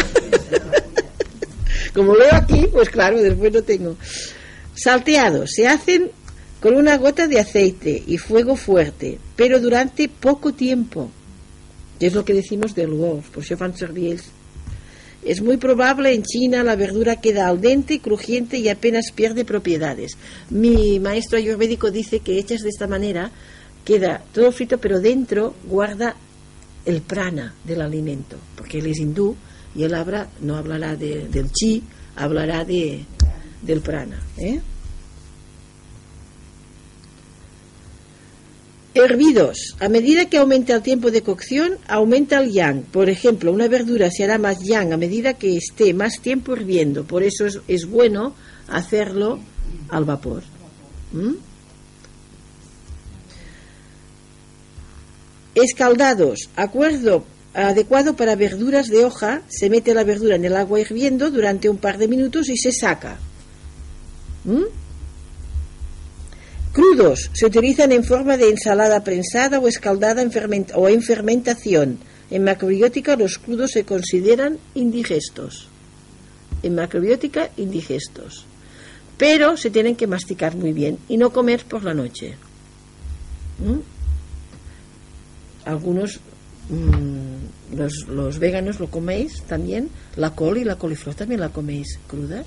[1.95, 3.97] Como leo aquí, pues claro, después lo tengo.
[4.75, 6.11] Salteados se hacen
[6.61, 11.11] con una gota de aceite y fuego fuerte, pero durante poco tiempo.
[11.99, 14.21] Que es lo que decimos del huevo, por eso fan servir.
[15.27, 20.17] Es muy probable en China la verdura queda al dente, crujiente y apenas pierde propiedades.
[20.51, 23.33] Mi maestro ayurvédico dice que hechas de esta manera
[23.85, 26.15] queda todo frito, pero dentro guarda
[26.85, 29.35] el prana del alimento, porque él es hindú
[29.75, 31.83] y él habla, no hablará de, del chi,
[32.15, 33.05] hablará de,
[33.63, 34.23] del prana.
[34.39, 34.61] ¿eh?
[39.05, 39.77] Hervidos.
[39.81, 42.83] A medida que aumenta el tiempo de cocción, aumenta el yang.
[42.83, 47.05] Por ejemplo, una verdura se hará más yang a medida que esté más tiempo hirviendo.
[47.05, 48.35] Por eso es, es bueno
[48.69, 49.41] hacerlo
[49.89, 50.43] al vapor.
[51.13, 51.35] ¿Mm?
[55.55, 56.51] Escaldados.
[56.57, 59.43] Acuerdo adecuado para verduras de hoja.
[59.49, 62.73] Se mete la verdura en el agua hirviendo durante un par de minutos y se
[62.73, 63.19] saca.
[64.45, 64.86] ¿Mm?
[66.77, 70.31] Crudos se utilizan en forma de ensalada prensada o escaldada en
[70.75, 71.97] o en fermentación.
[72.31, 75.69] En macrobiótica los crudos se consideran indigestos.
[76.63, 78.45] En macrobiótica indigestos.
[79.17, 82.37] Pero se tienen que masticar muy bien y no comer por la noche.
[83.59, 83.81] ¿Mm?
[85.65, 86.21] Algunos,
[86.69, 89.89] mm, los, los veganos lo coméis también.
[90.17, 92.45] La col y la coliflor también la coméis crudas.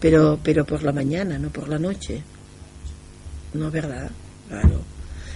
[0.00, 2.24] Pero, pero por la mañana, no por la noche.
[3.54, 4.10] No, ¿verdad?
[4.48, 4.82] Claro.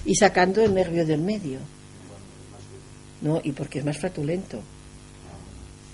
[0.05, 1.59] Y sacando el nervio del medio.
[3.23, 4.61] No, y porque es más fratulento.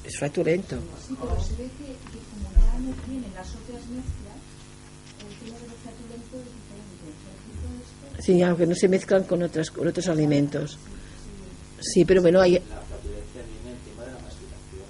[0.05, 0.77] Es fratulento.
[1.07, 4.37] Sí, pero se ve que, que como ya no tienen las otras mezclas,
[5.21, 8.23] el tema de los flatulentos es diferente.
[8.23, 10.79] Sí, aunque no se mezclan con, otras, con otros alimentos.
[11.81, 14.89] Sí, pero bueno, hay, La flatulencia viene el tema de la masticación.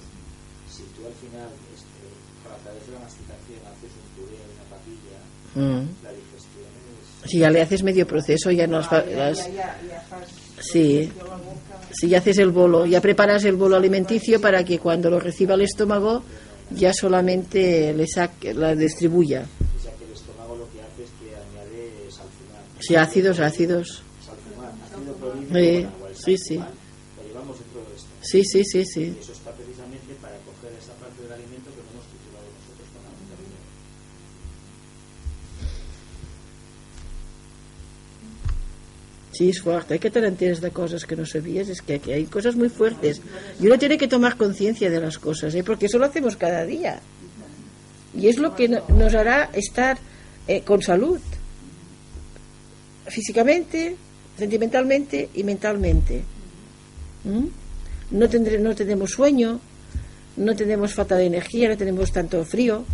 [0.70, 2.03] Si tú al final, este,
[2.51, 5.18] a través de la masticación, haces un puré de una papilla,
[5.55, 5.87] Mm.
[6.03, 7.07] la digestión es...
[7.26, 8.80] Si ya le haces medio proceso, ya no
[10.60, 11.10] sí.
[11.90, 15.54] Si ya haces el bolo, ya preparas el bolo alimenticio para que cuando lo reciba
[15.54, 16.22] el estómago
[16.70, 19.44] ya solamente le saque, la distribuya.
[19.44, 22.62] O sea que el estómago lo que hace es que añade salfumar.
[22.80, 24.02] Sí, ácidos, ácidos.
[24.24, 26.60] Salfumar, ácido clorhídrico Sí, sí, sí.
[28.22, 29.16] Sí, sí, sí,
[39.37, 39.94] Sí, es fuerte.
[39.94, 41.68] Hay que te enteres de cosas que no sabías.
[41.68, 43.20] Es que aquí hay cosas muy fuertes.
[43.61, 45.64] Y uno tiene que tomar conciencia de las cosas, ¿eh?
[45.64, 47.01] porque eso lo hacemos cada día.
[48.16, 49.99] Y es lo que no- nos hará estar
[50.47, 51.18] eh, con salud.
[53.07, 53.97] Físicamente,
[54.38, 56.23] sentimentalmente y mentalmente.
[57.25, 57.47] ¿Mm?
[58.12, 59.61] No, tendré, no tenemos sueño,
[60.37, 62.85] no tenemos falta de energía, no tenemos tanto frío,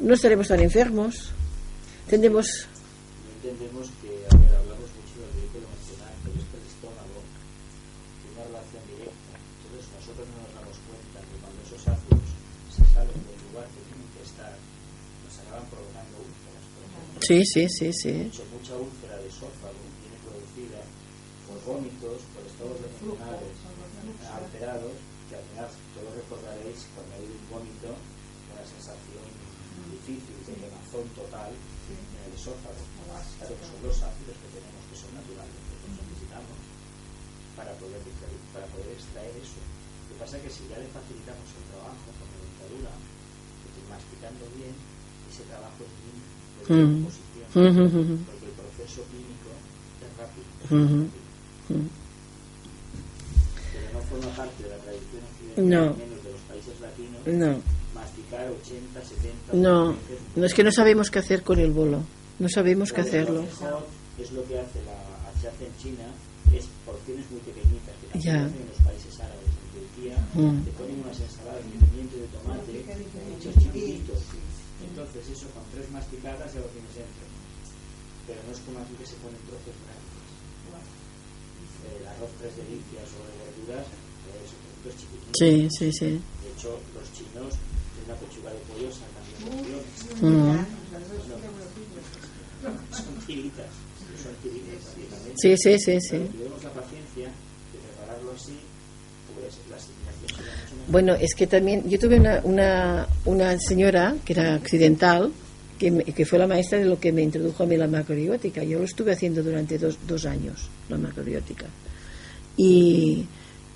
[0.00, 1.30] no estaremos tan enfermos.
[2.08, 2.66] Tendremos
[3.42, 3.90] entendemos
[17.32, 18.12] Sí, sí, sí, sí.
[18.28, 20.84] Mucho, mucha úlcera de esófago viene producida
[21.48, 23.56] por vómitos, por estados emocionales
[24.20, 24.92] alterados,
[25.32, 27.88] que al final todos recordaréis cuando hay un vómito,
[28.52, 29.24] una sensación
[29.96, 32.84] difícil de quemazón total en el esófago.
[33.00, 36.56] Claro que son los ácidos que tenemos que son naturales, que nosotros necesitamos
[37.56, 38.04] para poder,
[38.52, 39.56] para poder extraer eso.
[39.56, 43.80] Lo que pasa es que si ya le facilitamos el trabajo con la dentadura, que
[43.88, 44.76] masticando bien,
[45.32, 47.06] ese trabajo es bien de Mm.
[47.52, 49.50] Porque el proceso clínico
[50.00, 50.46] es rápido.
[53.72, 55.96] Pero no forma parte de la tradición occidental, No.
[55.96, 57.60] menos de los países latinos, No,
[57.94, 60.36] masticar 80, 70, no, 80 veces.
[60.36, 62.02] no es que no sabemos qué hacer con el bolo.
[62.38, 63.44] No sabemos qué Lo hacerlo.
[64.18, 66.06] es lo que hace la en China
[66.54, 68.46] es porciones muy pequeñitas que Ya.
[68.46, 70.14] en los países árabes en Turquía
[70.62, 74.22] te ponen unas ensaladas de tomate hechos
[74.86, 77.26] entonces eso con tres masticadas ya lo tienes dentro
[78.26, 80.10] pero no es como aquí que se ponen trozos grandes
[81.82, 84.50] el arroz tres delicias o de verduras es
[84.82, 86.10] trocitos chiquititos Sí, sí, sí.
[86.42, 89.86] de hecho los chinos de una pechuga de pollo sacan de porciones
[90.22, 90.62] Mm.
[92.94, 93.66] son tiritas
[94.22, 96.00] son tiritas prácticamente Sí, sí, sí, sí.
[96.00, 98.56] si tenemos la paciencia de prepararlo así,
[99.34, 100.90] pues la asimilación será mucho mejor.
[100.92, 105.32] Bueno, es que también yo tuve una, una, una señora que era accidental,
[105.90, 108.62] que, fue la maestra de lo que me introdujo a mí la macrobiótica.
[108.62, 111.66] Yo lo estuve haciendo durante dos, dos años, la macrobiótica.
[112.56, 113.26] Y,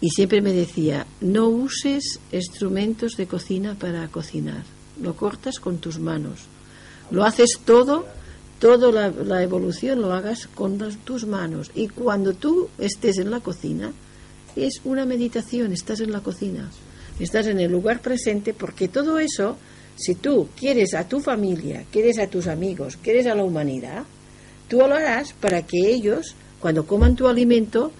[0.01, 4.65] y siempre me decía, no uses instrumentos de cocina para cocinar,
[5.03, 6.45] lo cortas con tus manos.
[7.11, 8.07] Lo haces todo,
[8.59, 11.71] toda la, evolución lo hagas con tus manos.
[11.75, 13.93] Y cuando tú estés en la cocina,
[14.55, 16.71] es una meditación, estás en la cocina,
[17.19, 19.57] estás en el lugar presente, porque todo eso,
[19.97, 24.05] si tú quieres a tu familia, quieres a tus amigos, quieres a la humanidad,
[24.69, 27.93] tú lo harás para que ellos, cuando coman tu alimento,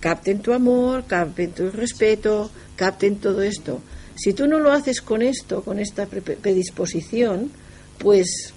[0.00, 3.80] capten tu amor, capten tu respeto, capten todo esto.
[4.14, 7.50] Si tú no lo haces con esto, con esta pre- predisposición,
[7.98, 8.52] pues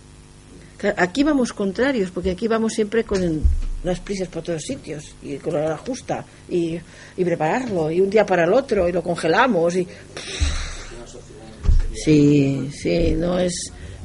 [0.97, 3.41] Aquí vamos contrarios, porque aquí vamos siempre con
[3.83, 6.77] las prisas por todos sitios, y con la justa, y
[7.15, 9.87] prepararlo, y un día para el otro, y lo congelamos, y...
[12.03, 13.53] Sí, sí, no es...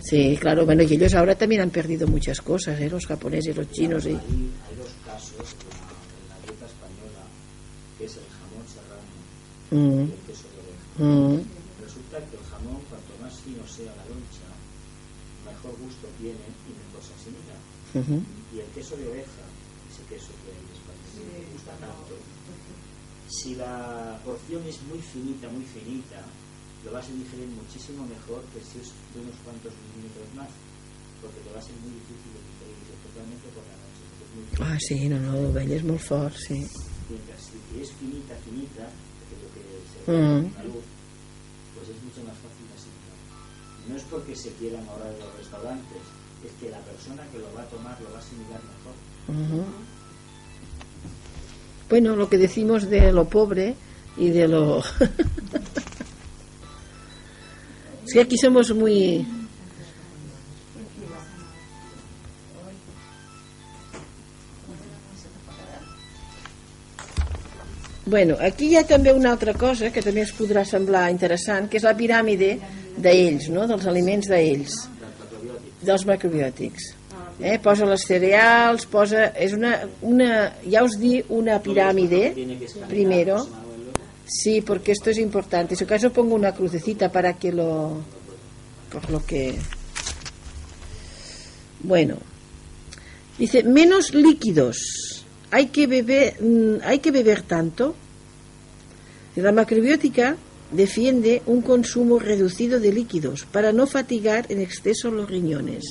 [0.03, 2.89] Sí, claro, bueno, y ellos ahora también han perdido muchas cosas, ¿eh?
[2.89, 4.11] los japoneses, los chinos, y...
[4.11, 7.23] Hay, hay dos casos en la, en la dieta española,
[7.99, 9.09] que es el jamón serrano
[9.71, 11.05] Mm, y el queso de oveja.
[11.05, 11.39] mm,
[11.85, 14.49] Resulta que el jamón, cuanto más fino sea la loncha,
[15.47, 17.57] mejor gusto tiene y mejor se asimila.
[17.95, 18.17] ujú.
[18.57, 19.45] Y el queso de oveja,
[19.93, 22.17] ese queso que en España me gusta tanto,
[23.29, 26.19] si la porción es muy finita, muy finita,
[26.85, 30.49] lo vas a digerir muchísimo mejor que si es de unos cuantos milímetros más,
[31.21, 34.03] porque te va a ser muy difícil de digerir, especialmente por la noche.
[34.65, 36.61] Ah, sí, no, no, l'ovella és molt fort, sí.
[37.11, 38.87] Mientras si es finita, finita,
[39.29, 40.55] que lo que se ve Mm.
[40.57, 40.87] la luz,
[41.75, 43.19] pues es mucho más fácil de asimilar.
[43.89, 46.03] No es porque se quieran ahora en los restaurantes,
[46.47, 48.95] es que la persona que lo va a tomar lo va a asimilar mejor.
[49.29, 49.65] Ujú.
[51.91, 53.75] Bueno, lo que decimos de lo pobre
[54.17, 54.83] y de lo...
[58.11, 59.25] es que aquí somos muy...
[68.05, 71.79] Bueno, aquí hi ha també una altra cosa que també es podrà semblar interessant, que
[71.79, 72.57] és la piràmide
[72.99, 73.69] d'ells, no?
[73.71, 74.75] dels aliments d'ells
[75.87, 76.91] dels macrobiòtics.
[77.39, 77.61] Eh?
[77.63, 79.29] Posa les cereals, posa...
[79.39, 80.33] És una, una,
[80.67, 82.35] ja us di una piràmide,
[82.91, 83.45] primero.
[84.33, 85.75] Sí, porque esto es importante.
[85.75, 88.01] Si acaso pongo una crucecita para que lo...
[88.93, 89.59] Por lo que...
[91.83, 92.17] Bueno.
[93.39, 95.25] Dice, menos líquidos.
[95.51, 97.95] Hay que beber, mm, hay que beber tanto.
[99.37, 100.37] La macrobiótica
[100.71, 105.83] defiende un consumo reducido de líquidos para no fatigar en exceso los riñones.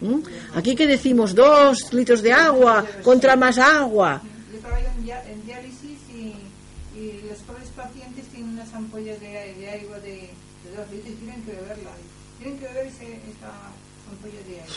[0.00, 0.20] ¿Mm?
[0.54, 4.22] Aquí que decimos dos litros de agua contra más agua.
[4.52, 9.28] Yo trabajo en, dia- en diálisis y, y los pobres pacientes tienen unas ampollas de,
[9.28, 11.92] de agua de, de dos litros y tienen que beberla.
[12.38, 13.50] Tienen que beber ese, esa
[14.10, 14.74] ampolla de agua.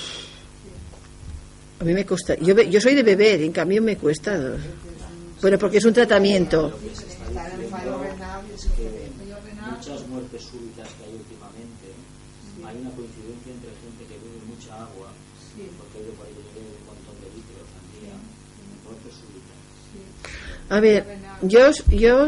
[1.79, 2.35] A mí me cuesta.
[2.35, 4.57] Yo, yo soy de beber, en cambio me cuesta.
[5.41, 6.71] Bueno, porque es un tratamiento.
[9.71, 11.87] muchas muertes súbitas que hay últimamente,
[12.65, 15.09] hay una coincidencia entre gente que bebe mucha agua,
[15.77, 18.15] porque hay de por ahí que bebe un montón de litros al día,
[18.85, 19.59] muertes súbitas.
[20.69, 21.05] A ver,
[21.43, 22.27] yo, os- yo,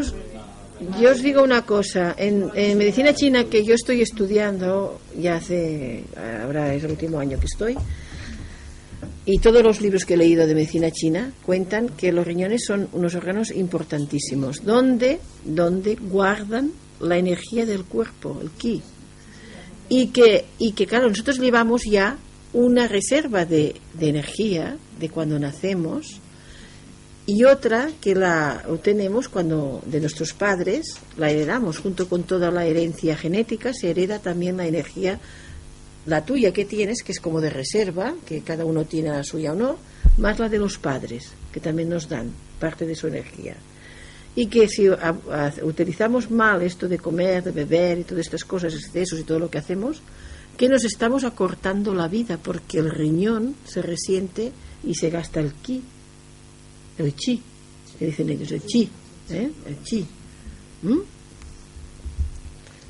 [1.00, 2.16] yo os digo una cosa.
[2.18, 6.04] En, en medicina china que yo estoy estudiando, ya hace.
[6.42, 7.78] Ahora es el último año que estoy.
[9.28, 12.88] Y todos los libros que he leído de medicina china cuentan que los riñones son
[12.94, 18.84] unos órganos importantísimos, donde, donde guardan la energía del cuerpo, el ki.
[19.90, 22.18] Y que, y que, claro, nosotros llevamos ya
[22.54, 26.22] una reserva de, de energía de cuando nacemos
[27.28, 31.80] y otra que la obtenemos cuando de nuestros padres la heredamos.
[31.80, 35.20] Junto con toda la herencia genética se hereda también la energía
[36.06, 39.54] la tuya que tienes que es como de reserva que cada uno tiene la suya
[39.54, 39.78] o no
[40.18, 43.56] más la de los padres que también nos dan parte de su energía.
[44.36, 44.90] Y que si
[45.64, 49.50] utilizamos mal esto de comer, de beber y todas estas cosas, excesos y todo lo
[49.50, 50.02] que hacemos,
[50.58, 54.52] que nos estamos acortando la vida porque el riñón se resiente
[54.84, 55.82] y se gasta el ki
[56.98, 57.42] el chi,
[58.00, 58.90] que dicen ellos, el chi,
[59.30, 59.52] ¿eh?
[59.68, 60.06] el chi.
[60.84, 61.00] ¿Mm?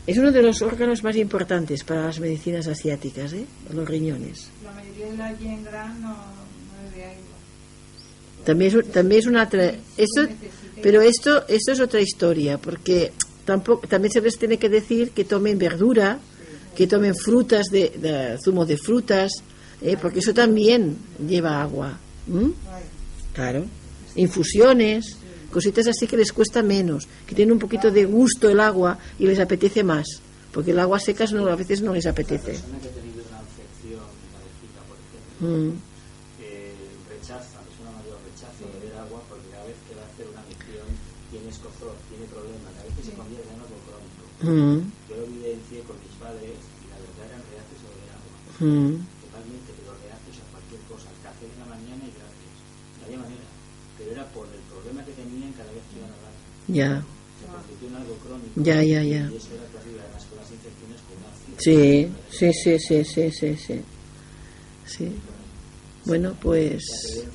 [0.07, 3.45] Es uno de los órganos más importantes para las medicinas asiáticas, ¿eh?
[3.73, 4.47] los riñones.
[4.63, 6.15] La mayoría de la yin gran no, no
[6.91, 7.19] bebe agua.
[8.45, 9.43] También es, también es una
[9.97, 10.27] esto,
[10.83, 13.11] pero esto esto es otra historia porque
[13.45, 16.19] tampoco también se les tiene que decir que tomen verdura
[16.75, 19.31] que tomen frutas de, de- zumo de frutas
[19.81, 19.97] ¿eh?
[19.99, 20.95] porque eso también
[21.27, 21.97] lleva agua
[23.33, 23.65] claro
[24.15, 25.17] infusiones
[25.51, 29.25] cositas así que les cuesta menos que tienen un poquito de gusto el agua y
[29.25, 30.05] les apetece más
[30.51, 33.39] porque el agua seca no, a veces no les apetece persona que ha tenido una
[33.43, 34.03] infección
[34.39, 35.75] alérgica, por ejemplo, Mm,
[36.39, 36.71] eh,
[37.11, 40.25] rechaza, es una mayor rechazo de beber agua porque cada vez que va a hacer
[40.31, 40.87] una misión
[41.27, 44.23] tiene escozor, tiene problemas, a veces se convierte en algo crónico.
[44.47, 44.79] mm,
[45.11, 48.95] Yo lo evidencié con mis padres y la verdad eran reacios beber agua, mm.
[49.27, 52.55] totalmente, pero reacios a cualquier cosa, al café de la mañana y gracias.
[52.95, 53.47] No había manera,
[53.99, 56.35] pero era por el problema que tenían cada vez que iban a hablar.
[56.67, 57.03] Ya.
[58.55, 59.29] Ya, ya, ya.
[61.57, 63.81] Sí, sí, sí, sí, sí, sí, sí.
[64.85, 65.11] Sí.
[66.05, 66.83] Bueno, pues
[67.17, 67.25] eh,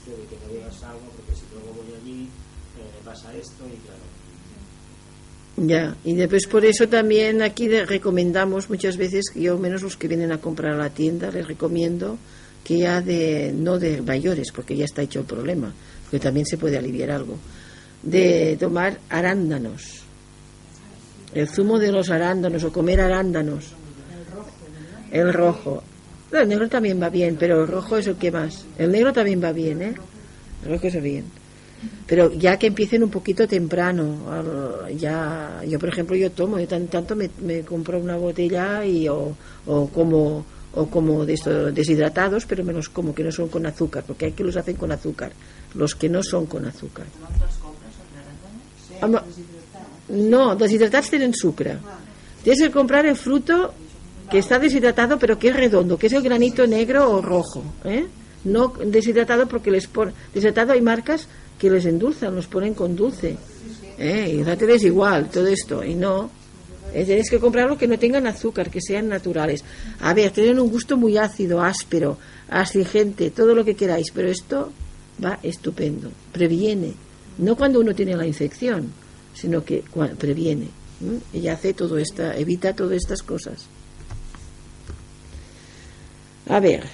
[5.56, 5.96] ya.
[6.04, 10.32] Y después por eso también aquí de- recomendamos muchas veces, yo menos los que vienen
[10.32, 12.18] a comprar a la tienda, les recomiendo
[12.64, 15.72] que ya de, no de mayores, porque ya está hecho el problema,
[16.04, 17.36] porque también se puede aliviar algo,
[18.03, 20.03] de tomar arándanos.
[21.34, 23.72] El zumo de los arándanos o comer arándanos.
[25.11, 25.82] El rojo.
[26.32, 28.64] El negro también va bien, pero el rojo es el que más.
[28.78, 29.94] El negro también va bien, ¿eh?
[30.64, 31.24] El rojo es bien.
[32.07, 36.88] Pero ya que empiecen un poquito temprano, ya, yo por ejemplo yo tomo, yo tan,
[36.88, 39.34] tanto me, me compro una botella y o,
[39.66, 43.66] o como o como de estos deshidratados, pero me los como que no son con
[43.66, 45.32] azúcar, porque hay que los hacen con azúcar,
[45.74, 47.07] los que no son con azúcar.
[50.09, 51.78] No, deshidratats tenen sucre.
[52.42, 53.72] Tienes que comprar el fruto
[54.30, 58.07] que está deshidratado pero que es redondo, que es el granito negro o rojo, ¿eh?
[58.44, 60.14] No deshidratado porque les ponen...
[60.32, 61.28] Deshidratado hay marcas
[61.59, 63.36] que les endulzan, los ponen con dulce.
[63.98, 64.36] ¿eh?
[64.38, 65.84] Y date es igual, todo esto.
[65.84, 66.30] Y no,
[66.94, 69.62] eh, tenéis que comprarlo que no tengan azúcar, que sean naturales.
[70.01, 74.72] A ver, tienen un gusto muy ácido, áspero, astringente, todo lo que queráis, pero esto
[75.22, 76.11] va estupendo.
[76.32, 76.94] Previene.
[77.38, 78.92] No cuando uno tiene la infección,
[79.34, 79.82] sino que
[80.18, 80.68] previene.
[81.00, 81.20] ¿m?
[81.32, 83.66] Y hace todo esta, evita todas estas cosas.
[86.48, 86.84] A ver,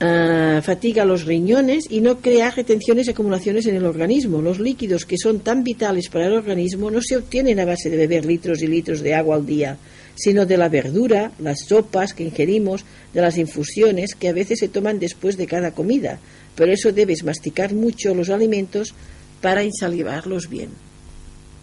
[0.00, 4.40] ah, fatiga los riñones y no crea retenciones y acumulaciones en el organismo.
[4.40, 7.96] Los líquidos que son tan vitales para el organismo no se obtienen a base de
[7.98, 9.76] beber litros y litros de agua al día,
[10.14, 14.68] sino de la verdura, las sopas que ingerimos, de las infusiones que a veces se
[14.68, 16.18] toman después de cada comida.
[16.56, 18.94] Por eso debes masticar mucho los alimentos
[19.40, 20.70] para insalivarlos bien.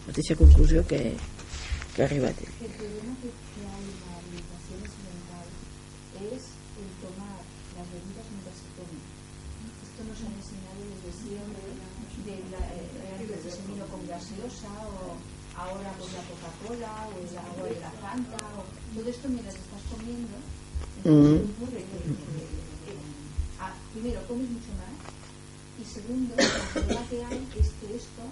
[0.09, 1.13] Mateixa conclusió que,
[1.93, 2.49] que ha arribat ell.
[2.65, 5.47] El problema que, que hay en la alimentación occidental
[6.33, 6.43] es
[6.81, 7.37] el tomar
[7.77, 9.05] las bebidas mientras se comen.
[9.85, 11.61] Esto nos han enseñado desde siempre,
[12.25, 15.13] de la, eh, antes se vino con gaseosa o
[15.53, 18.41] ahora con la Coca-Cola o el agua de la Fanta.
[18.57, 21.37] O, todo esto mientras estás comiendo, entonces Mm.
[23.93, 24.93] primero comes mucho más
[25.79, 28.23] y segundo, el problema que hay es que esto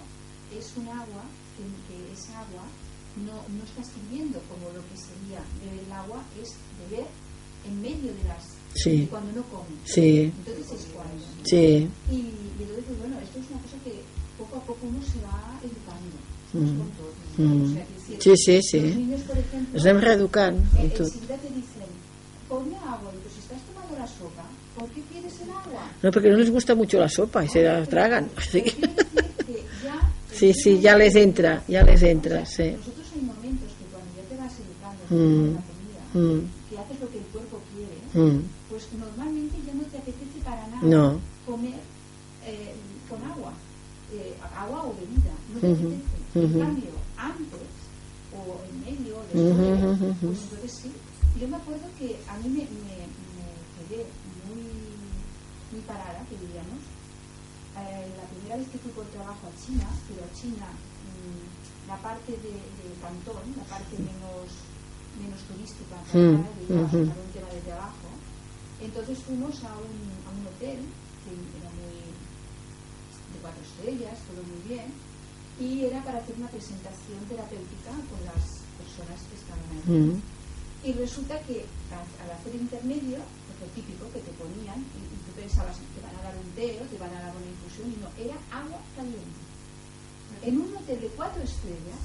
[0.56, 1.24] es un agua
[1.56, 2.64] que, que esa agua
[3.24, 6.54] no, no está sirviendo como lo que sería beber el agua, es
[6.88, 7.06] beber
[7.66, 8.44] en medio de las
[8.74, 9.08] Sí.
[9.10, 9.80] cuando no comes.
[9.86, 11.24] Sí, Entonces es cuando.
[11.42, 14.02] sí, Y, y entonces, bueno, esto es una cosa que
[14.36, 16.16] poco a poco uno se va educando.
[16.52, 17.42] Mm.
[17.42, 17.64] Mm.
[17.64, 18.80] O sea, si- Sí, sí, sí.
[18.80, 21.00] Los niños, por ejemplo, ens anem reeducant eh, en tot.
[21.08, 21.88] enseguida te dicen,
[22.48, 24.44] ponme agua, y pues si estás tomando la sopa,
[24.76, 25.87] ¿por qué quieres el agua?
[26.02, 28.30] No, porque no les gusta mucho la sopa y se la tragan.
[28.36, 28.62] Así
[30.38, 32.70] Sí, sí, ya les entra, ya les entra, sí.
[32.70, 37.18] Nosotros hay momentos que cuando ya te vas educando la comida, que haces lo que
[37.18, 37.98] el cuerpo quiere,
[38.70, 41.80] pues normalmente ya no te apetece para nada comer
[42.46, 42.72] eh,
[43.10, 43.52] con agua,
[44.12, 46.18] eh, agua o bebida, no te apetece.
[46.38, 47.66] En cambio, antes
[48.30, 50.92] o en medio después, pues entonces sí.
[51.40, 52.62] Yo me acuerdo que a mí me,
[55.88, 56.84] parada, que diríamos,
[57.80, 61.96] eh, la primera vez que fui por trabajo a China, pero a China, mm, la
[62.04, 62.54] parte de,
[63.00, 64.50] Cantón, la parte menos,
[65.16, 67.06] menos turística, Mm, digamos, ujú.
[67.08, 68.08] para un tema de trabajo,
[68.82, 70.82] entonces fuimos a un, a un hotel
[71.22, 71.30] que
[71.62, 71.98] era muy
[73.32, 74.90] de cuatro estrellas, todo muy bien,
[75.62, 78.42] y era para hacer una presentación terapéutica con las
[78.78, 80.18] personas que estaban allí.
[80.18, 80.22] Mm.
[80.84, 86.14] Y resulta que al hacer intermedio, lo típico que te ponían y, pensabas te van
[86.18, 88.78] a dar un té o te van a dar una infusión y no, era agua
[88.96, 89.40] caliente.
[90.42, 92.02] En un hotel de cuatro estrellas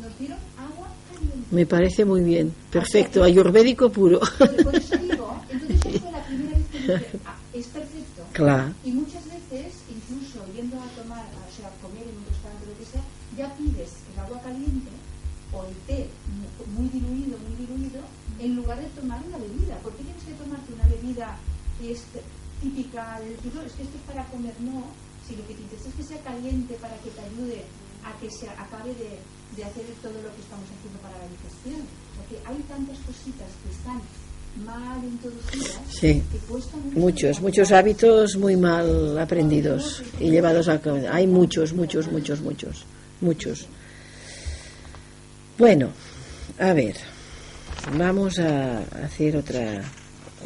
[0.00, 1.46] nos dieron agua caliente.
[1.50, 2.54] Me parece muy bien.
[2.70, 3.22] Perfecto.
[3.22, 4.20] Ayurvédico puro.
[4.38, 8.22] Por eso digo, entonces eso fue la primera vez que dije, "Ah, es perfecto.
[8.32, 8.74] Claro.
[8.84, 12.70] Y muchas veces, incluso yendo a tomar, o sea, a comer en un restaurante o
[12.74, 13.02] lo que sea,
[13.38, 14.90] ya pides el agua caliente
[15.52, 18.02] o el té mu- muy diluido, muy diluido,
[18.40, 19.78] en lugar de tomar una bebida.
[19.78, 21.38] ¿Por qué tienes que tomarte una bebida
[21.78, 22.02] que es
[22.94, 24.54] típica del tipo, es que esto es para comer?
[24.60, 24.84] No,
[25.26, 27.62] si lo que te interesa es que sea caliente para que te ayude
[28.04, 29.18] a que se acabe de,
[29.56, 31.80] de hacer todo lo que estamos haciendo para la digestión.
[32.16, 34.00] Porque hay tantas cositas que están
[34.64, 36.22] mal introducidas Sí.
[36.30, 41.00] que cuesta mucho Muchos, muchos hábitos muy mal aprendidos y llevados a cabo.
[41.10, 42.84] Hay muchos, muchos, muchos, muchos,
[43.20, 43.66] muchos.
[45.58, 45.88] Bueno,
[46.60, 46.96] a ver,
[47.96, 49.82] vamos a hacer otra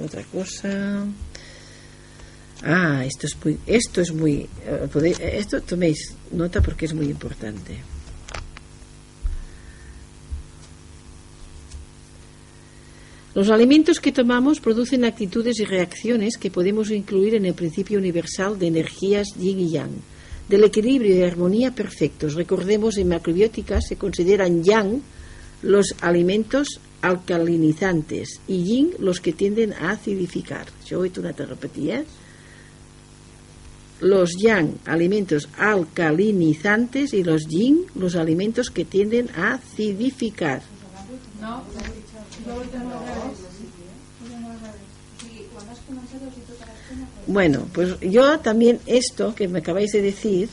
[0.03, 1.05] otra cosa.
[2.64, 7.06] Ah, esto es muy, esto es muy, eh, podéis- esto toméis nota porque es muy
[7.06, 7.78] importante.
[13.34, 18.59] Los alimentos que tomamos producen actitudes y reacciones que podemos incluir en el principio universal
[18.59, 19.90] de energías yin y yang,
[20.48, 22.34] del equilibrio y armonía perfectos.
[22.34, 25.02] Recordemos, en macrobiótica se consideran yang
[25.62, 30.66] los alimentos alcalinizantes y yin los que tienden a acidificar.
[30.86, 32.04] Yo hoy una te repetí, ¿eh?
[34.01, 40.62] Los yang, alimentos alcalinizantes, y los yin, los alimentos que tienden a acidificar.
[47.26, 50.49] Bueno, pues yo también esto que me acabáis de decir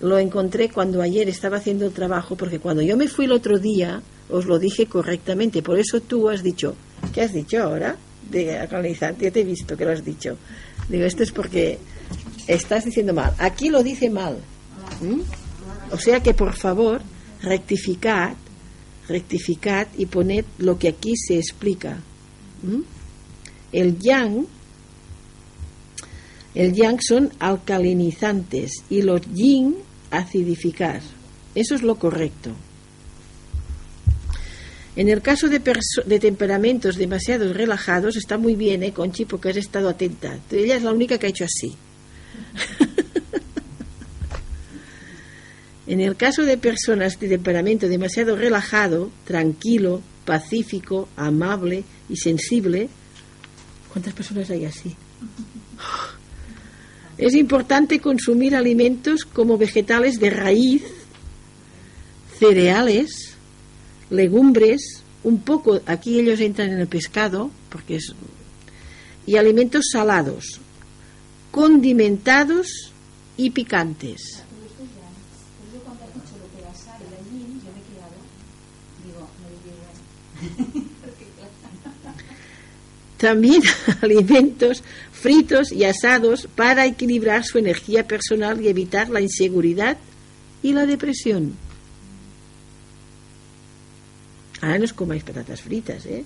[0.00, 3.58] lo encontré cuando ayer estaba haciendo el trabajo, porque cuando yo me fui el otro
[3.58, 6.74] día os lo dije correctamente, por eso tú has dicho,
[7.12, 7.96] ¿qué has dicho ahora?
[8.30, 10.36] De alcalinizante, te he visto que lo has dicho.
[10.88, 11.78] Digo, esto es porque
[12.46, 13.34] estás diciendo mal.
[13.38, 14.38] Aquí lo dice mal.
[15.00, 15.20] ¿Mm?
[15.92, 17.00] O sea que por favor,
[17.42, 18.34] rectificad,
[19.08, 21.98] rectificad y poned lo que aquí se explica.
[22.62, 22.82] ¿Mm?
[23.72, 24.46] El yang
[26.54, 29.76] el yang son alcalinizantes y los yin
[30.10, 31.00] acidificar.
[31.54, 32.50] Eso es lo correcto.
[34.96, 35.60] En el caso de,
[36.18, 39.26] temperamentos demasiado relajados, está muy bien, ¿eh, Conchi?
[39.26, 40.36] Porque has estado atenta.
[40.50, 41.76] Ella es la única que ha hecho así.
[45.86, 52.88] en el caso de personas de temperamento demasiado relajado, tranquilo, pacífico, amable y sensible,
[53.92, 54.94] ¿cuántas personas hay así?
[57.18, 60.84] Es importante consumir alimentos como vegetales de raíz,
[62.38, 63.34] cereales,
[64.08, 68.14] legumbres, un poco, aquí ellos entran en el pescado, porque es,
[69.26, 70.60] y alimentos salados,
[71.50, 72.92] condimentados
[73.36, 74.44] y picantes.
[83.18, 83.62] También
[84.00, 84.82] alimentos
[85.12, 89.98] fritos y asados para equilibrar su energía personal y evitar la inseguridad
[90.62, 91.54] y la depresión.
[94.60, 96.24] Ahora no os comáis patatas fritas, ¿eh?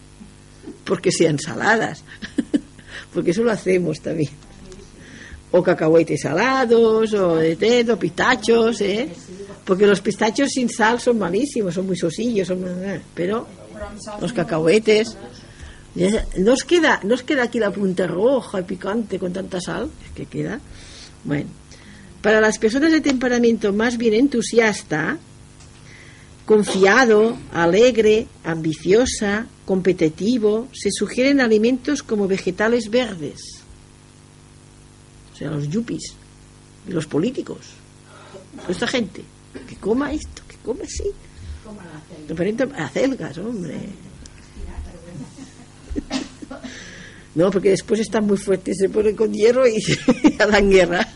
[0.85, 2.05] Porque sean saladas.
[3.13, 4.31] Porque eso lo hacemos también.
[5.53, 9.09] O cacahuetes salados, o de té, o pistachos, ¿eh?
[9.65, 12.65] Porque los pistachos sin sal son malísimos, son muy sosillos, son...
[13.15, 13.47] pero
[14.21, 15.17] los cacahuetes...
[16.39, 19.91] ¿No os, queda, ¿No queda aquí la punta roja y picante con tanta sal?
[20.07, 20.59] Es que queda.
[21.23, 21.51] Bueno,
[22.23, 25.19] para las personas de temperamento más bien entusiasta,
[26.47, 33.62] confiado, alegre, ambiciosa, competitivo, se sugieren alimentos como vegetales verdes.
[35.43, 36.15] Sea, los yuppies
[36.89, 37.59] y los políticos.
[38.69, 39.23] Esta gente
[39.69, 41.11] que coma esto, que come así.
[42.29, 43.77] Referente a acelgas, hombre.
[47.35, 49.83] No, porque después están muy fuertes, se ponen con hierro y
[50.39, 51.09] a la guerra.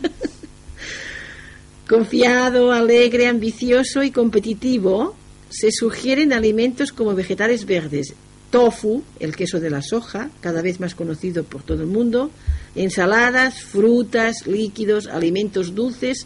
[1.87, 5.15] Confiado, alegre, ambicioso y competitivo,
[5.49, 8.13] se sugieren alimentos como vegetales verdes,
[8.49, 12.31] tofu, el queso de la soja, cada vez más conocido por todo el mundo,
[12.75, 16.25] ensaladas, frutas, líquidos, alimentos dulces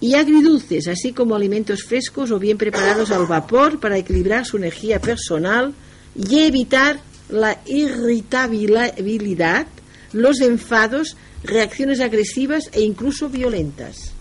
[0.00, 5.00] y agridulces, así como alimentos frescos o bien preparados al vapor para equilibrar su energía
[5.00, 5.74] personal
[6.16, 9.66] y evitar la irritabilidad,
[10.12, 14.14] los enfados, reacciones agresivas e incluso violentas.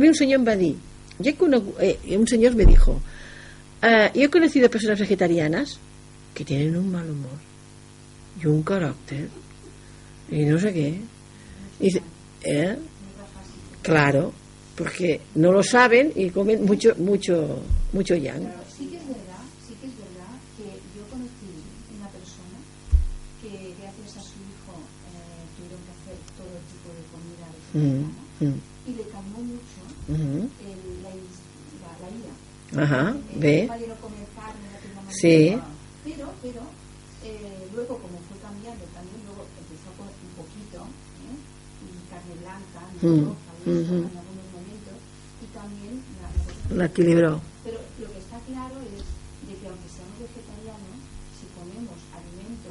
[0.00, 0.56] Mi un senyor em va
[1.18, 3.00] jo he conegut, eh, un senyor me dijo,
[3.82, 5.78] eh, yo he conocido personas vegetarianas
[6.34, 7.38] que tienen un mal humor
[8.42, 9.28] y un carácter
[10.30, 11.00] y no sé qué.
[11.80, 12.02] Y dice,
[12.44, 12.76] ¿eh?
[13.82, 14.32] Claro,
[14.76, 18.42] porque no lo saben y comen mucho, mucho, mucho yang.
[18.78, 19.42] Sí que es verdad,
[20.56, 21.50] que que yo conocí
[21.98, 22.58] una persona
[23.42, 24.72] que gracias a su hijo
[25.10, 29.80] eh, tuvieron que hacer todo tipo de comida Mm, vegetariana mm, y le calmó mucho
[30.08, 31.42] el, la, is-
[31.82, 32.30] la, la ira.
[32.30, 32.30] Ajá, Eh, ve.
[32.30, 32.61] papá ya no come carne de
[34.76, 35.12] aquella manera.
[35.12, 35.54] Sí.
[36.04, 36.60] Pero, pero,
[37.24, 41.36] eh, luego como fue cambiando también, luego empezó comer un poquito, ¿eh?
[41.82, 43.96] y carne blanca, Mm, roja, eso ujú.
[44.02, 44.96] en algunos momentos,
[45.42, 47.40] y también la, la equilibró.
[47.64, 49.02] pero lo que está claro es
[49.46, 50.98] de que aunque seamos vegetarianos,
[51.38, 52.70] si comemos alimento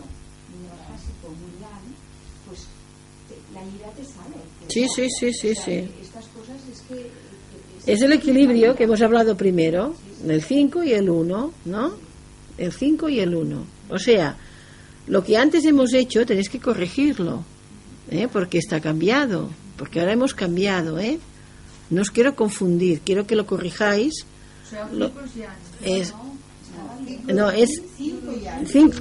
[0.59, 1.83] neofásico muy lan,
[2.47, 2.67] pues
[3.27, 4.39] te- la ira te sale.
[4.67, 5.77] Sí, sí, sí, sí, sea, sí.
[6.01, 6.99] Estas cosas es que...
[7.07, 9.95] eh, Es el equilibrio que hemos hablado primero,
[10.27, 11.93] el 5 y el 1, ¿no?
[12.57, 13.65] El 5 y el 1.
[13.89, 14.37] O sea,
[15.07, 17.43] lo que antes hemos hecho tenéis que corregirlo,
[18.09, 18.27] ¿eh?
[18.31, 21.19] porque está cambiado, porque ahora hemos cambiado, ¿eh?
[21.89, 24.25] No os quiero confundir, quiero que lo corrijáis.
[24.65, 25.55] O sea, Lo- cinco ya.
[25.83, 26.13] Es,
[27.05, 28.61] Cinco- no, es cinco ya.
[28.65, 28.97] 5.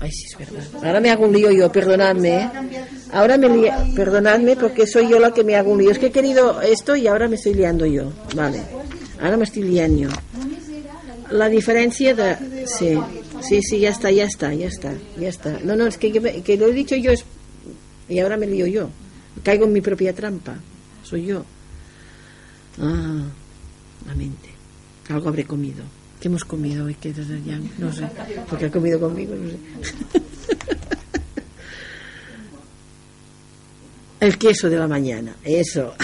[0.00, 0.66] Ay, sí, es verdad.
[0.84, 2.36] Ahora me hago un lío yo, perdonadme.
[2.36, 2.50] ¿eh?
[3.12, 5.90] Ahora me lía, perdonadme porque soy yo la que me hago un lío.
[5.90, 8.12] Es que he querido esto y ahora me estoy liando yo.
[8.34, 8.60] Vale.
[9.20, 10.08] Ahora me estoy liando.
[11.30, 12.66] La diferencia de...
[12.66, 12.98] Sí,
[13.40, 15.58] sí, sí, ya está, ya está, ya está, ya está.
[15.62, 17.24] No, no, es que, que, que lo he dicho yo es...
[18.08, 18.90] y ahora me lío yo.
[19.42, 20.56] Caigo en mi propia trampa.
[21.02, 21.44] Soy yo.
[22.80, 23.24] Ah,
[24.06, 24.48] la mente.
[25.08, 25.84] Algo habré comido.
[26.20, 26.94] ¿Qué hemos comido hoy?
[26.94, 27.14] ¿Qué?
[27.78, 28.08] No sé.
[28.48, 29.58] Porque ha comido conmigo, no sé.
[34.20, 35.94] El queso de la mañana, eso.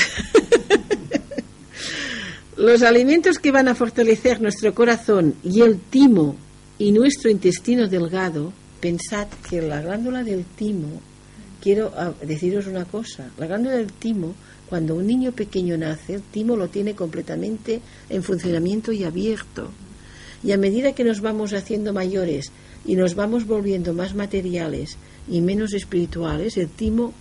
[2.57, 6.37] Los alimentos que van a fortalecer nuestro corazón y el timo
[6.79, 11.01] y nuestro intestino delgado, pensad que la glándula del timo,
[11.61, 14.37] quiero ah, deciros una cosa, la glándula del timo,
[14.69, 19.71] cuando un niño pequeño nace, el timo lo tiene completamente en funcionamiento y abierto.
[20.45, 22.53] Y a medida que nos vamos haciendo mayores
[22.85, 27.15] y nos vamos volviendo más materiales y menos espirituales, el timo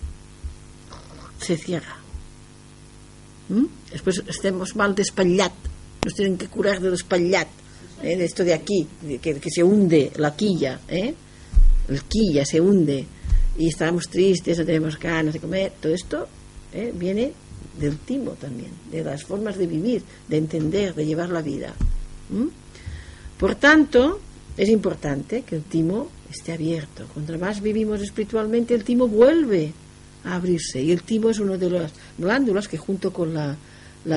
[1.40, 1.96] se cierra.
[3.48, 3.64] ¿Mm?
[3.90, 5.52] Después estemos mal d'espatllat,
[6.04, 7.48] nos tienen que curar de l'espatllat,
[8.02, 8.16] ¿eh?
[8.16, 8.86] de esto de aquí,
[9.20, 11.14] que, que se hunde la quilla, ¿eh?
[11.88, 13.06] el quilla se hunde
[13.58, 16.28] y estamos tristes, no tenemos ganas de comer, todo esto
[16.72, 16.92] ¿eh?
[16.94, 17.32] viene
[17.78, 21.74] del timo también, de las formas de vivir, de entender, de llevar la vida.
[22.30, 22.63] ¿Mm?
[23.38, 24.20] Por tanto,
[24.56, 27.06] es importante que el timo esté abierto.
[27.12, 29.72] Cuanto más vivimos espiritualmente, el timo vuelve
[30.24, 30.82] a abrirse.
[30.82, 33.56] Y el timo es una de las glándulas que junto con la,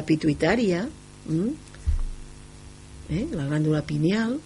[0.06, 0.88] pituitaria.
[3.10, 3.28] ¿eh?
[3.32, 4.40] la glándula pineal,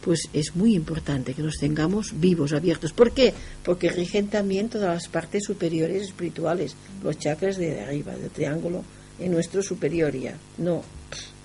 [0.00, 2.92] pues es muy importante que los tengamos vivos, abiertos.
[2.92, 3.34] ¿Por qué?
[3.62, 8.84] Porque rigen también todas las partes superiores espirituales, los chakras de arriba, del triángulo
[9.18, 10.82] en nuestro superioria, no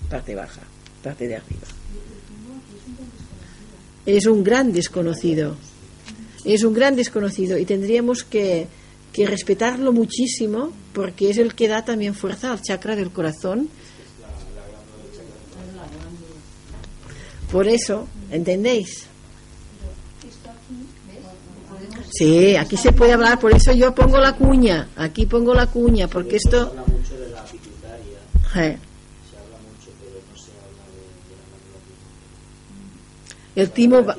[0.08, 0.62] parte baja,
[1.02, 1.75] parte de arriba.
[4.06, 5.56] Es un gran desconocido.
[6.44, 8.68] Es un gran desconocido y tendríamos que,
[9.12, 13.68] que respetarlo muchísimo porque es el que da también fuerza al chakra del corazón.
[17.50, 19.06] Por eso, ¿entendéis?
[22.10, 26.08] Sí, aquí se puede hablar, por eso yo pongo la cuña, aquí pongo la cuña,
[26.08, 26.74] porque esto...
[28.56, 28.78] eh,
[33.56, 34.04] el timo...
[34.04, 34.16] Va-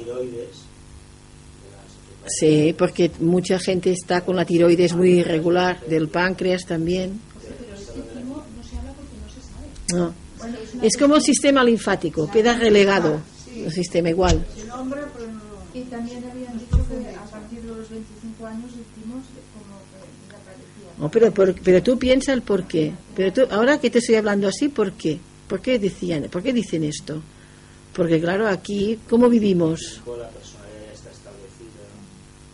[2.30, 7.22] Sí, porque mucha gente está con la tiroides muy irregular, del páncreas también.
[9.94, 10.14] No
[10.82, 13.22] es como el sistema linfático, queda relegado
[13.66, 14.46] el sistema igual.
[15.74, 19.24] Y también habían dicho que a partir de los 25 años el timo
[19.54, 21.32] como que desaparecía.
[21.34, 22.92] Pero, pero tú piensa el por qué.
[23.16, 25.18] Pero tú, ahora que te estoy hablando así, ¿por qué?
[25.48, 27.22] ¿Por qué decían, por qué dicen esto?
[27.98, 30.04] Porque claro, aquí, ¿cómo vivimos?
[30.06, 31.84] La personalidad está establecida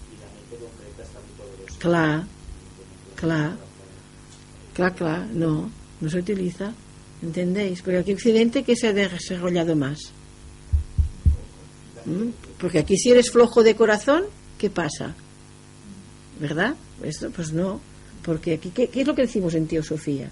[0.09, 1.79] y la mente concreta está muy poderosa.
[1.79, 2.23] Clar,
[3.17, 3.57] clar,
[4.73, 5.69] clar, clar, no,
[5.99, 6.71] no se utiliza.
[7.21, 7.81] ¿Entendéis?
[7.81, 9.99] Porque aquí en Occidente, ¿qué se ha desarrollado más?
[12.05, 12.29] ¿Mm?
[12.57, 14.23] Porque aquí si eres flojo de corazón,
[14.57, 15.13] ¿qué pasa?
[16.39, 16.75] ¿Verdad?
[17.03, 17.81] Esto, pues no.
[18.23, 20.29] Porque aquí, ¿qué, qué es lo que decimos en Teosofía?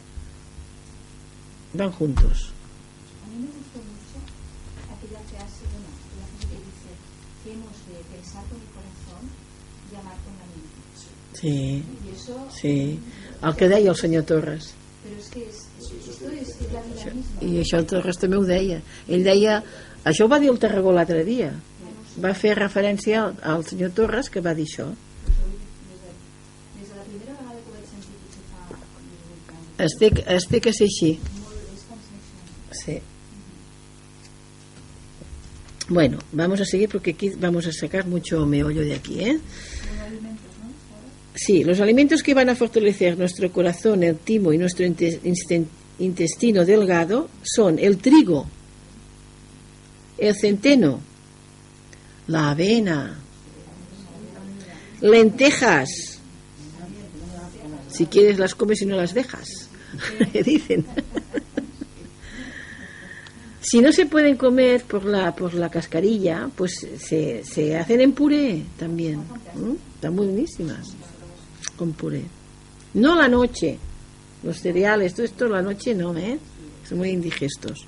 [1.74, 2.51] Van juntos.
[11.42, 11.84] Sí,
[12.62, 13.00] sí.
[13.42, 14.74] El que deia el senyor Torres.
[15.04, 15.40] pero es que
[16.72, 17.42] la vida misma.
[17.42, 18.82] I això el Torres també ho deia.
[19.10, 19.64] Ell deia...
[20.06, 21.52] Això ho va dir el Tarragó l'altre dia.
[22.22, 24.88] Va fer referència al, al senyor Torres que va dir això.
[24.92, 24.96] La
[27.06, 30.74] primera vegada que ho vaig sentir, potser fa 18 anys, Es té, es té que
[30.74, 31.12] ser així.
[32.72, 32.84] és.
[32.86, 33.00] Sí.
[35.90, 39.40] Bueno, vamos a seguir porque aquí vamos a sacar mucho meollo de aquí, ¿eh?
[41.34, 44.86] Sí, los alimentos que van a fortalecer nuestro corazón, el timo y nuestro
[45.98, 48.48] intestino delgado son el trigo,
[50.18, 51.00] el centeno,
[52.28, 53.18] la avena,
[55.00, 56.20] lentejas.
[57.90, 59.48] Si quieres las comes y no las dejas,
[60.46, 60.86] dicen.
[63.64, 68.12] Si no se pueden comer por la, por la cascarilla, pues se, se hacen en
[68.12, 69.22] puré también.
[69.96, 70.96] Están buenísimas
[71.82, 72.22] con puré.
[72.94, 73.76] No la noche.
[74.44, 76.38] Los cereales, todo esto la noche no, ¿eh?
[76.88, 77.88] Son muy indigestos.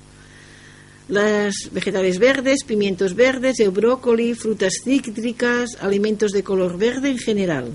[1.06, 7.70] Las vegetales verdes, pimientos verdes, el brócoli, frutas cítricas, alimentos de color verde en general.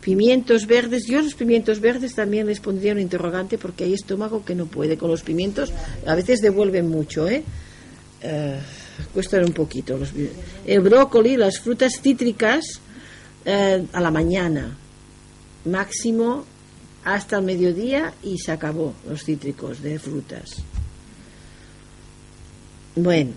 [0.00, 4.54] Pimientos verdes, yo los pimientos verdes también les pondría un interrogante porque hay estómago que
[4.54, 5.72] no puede con los pimientos,
[6.06, 7.42] a veces devuelven mucho, ¿eh?
[8.22, 8.58] Eh,
[9.12, 9.98] cuestan un poquito.
[10.64, 12.64] El brócoli, las frutas cítricas
[13.44, 14.78] eh, a la mañana,
[15.64, 16.44] máximo
[17.04, 20.62] hasta el mediodía y se acabó los cítricos de frutas.
[22.94, 23.32] Bueno,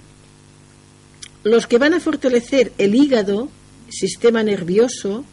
[1.43, 3.49] los que van a fortalecer el hígado,
[3.89, 5.23] sistema nervioso,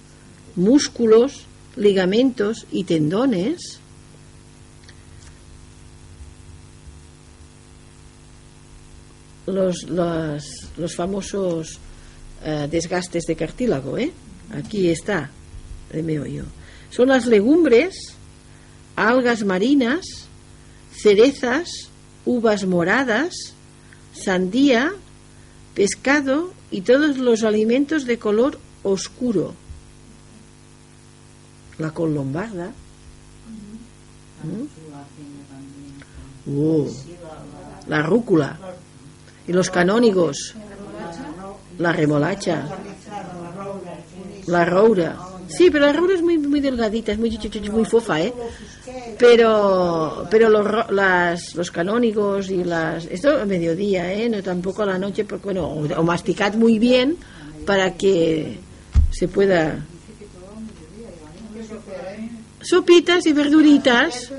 [0.57, 3.80] músculos, ligamentos y tendones,
[9.47, 10.45] los, los,
[10.76, 11.78] los famosos
[12.45, 14.12] eh, desgastes de cartílago, ¿eh?
[14.53, 15.30] Aquí está,
[15.90, 16.45] de meollo.
[16.93, 18.14] Son las legumbres,
[18.97, 20.05] algas marinas,
[20.93, 21.88] cerezas,
[22.26, 23.55] uvas moradas,
[24.12, 24.93] sandía,
[25.74, 29.55] pescado y todos los alimentos de color oscuro.
[31.78, 32.72] La col lombarda.
[34.45, 36.55] ¿Mm?
[36.55, 36.90] Uh,
[37.88, 38.59] la rúcula.
[39.49, 40.55] Y los canónigos.
[41.78, 42.68] La remolacha.
[44.47, 45.31] La roura.
[45.57, 47.38] Sí, pero la roura es muy, muy delgadita, es muy,
[47.70, 48.32] muy fofa, ¿eh?
[49.18, 53.07] Pero, pero los, las, los canónigos y las...
[53.07, 54.28] Esto a mediodía, ¿eh?
[54.28, 57.16] No tampoco a la noche, porque, bueno, o masticad muy bien
[57.66, 58.59] para que
[59.11, 59.84] se pueda...
[62.61, 64.32] Sopitas y verduritas.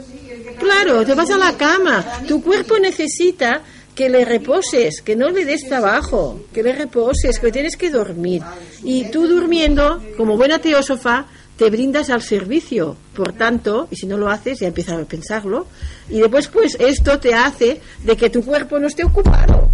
[0.57, 2.03] Claro, te vas a la cama.
[2.27, 3.61] Tu cuerpo necesita
[3.95, 8.41] que le reposes, que no le des trabajo, que le reposes, que tienes que dormir.
[8.83, 11.27] Y tú durmiendo, como buena teósofa,
[11.57, 12.97] te brindas al servicio.
[13.15, 15.67] Por tanto, y si no lo haces, ya empiezas a pensarlo.
[16.09, 19.69] Y después, pues, esto te hace de que tu cuerpo no esté ocupado.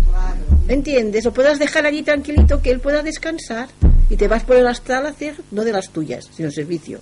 [0.67, 1.25] ¿Entiendes?
[1.25, 3.69] Lo puedas dejar allí tranquilito, que él pueda descansar.
[4.09, 6.99] Y te vas por el astral a hacer, no de las tuyas, sino servicio.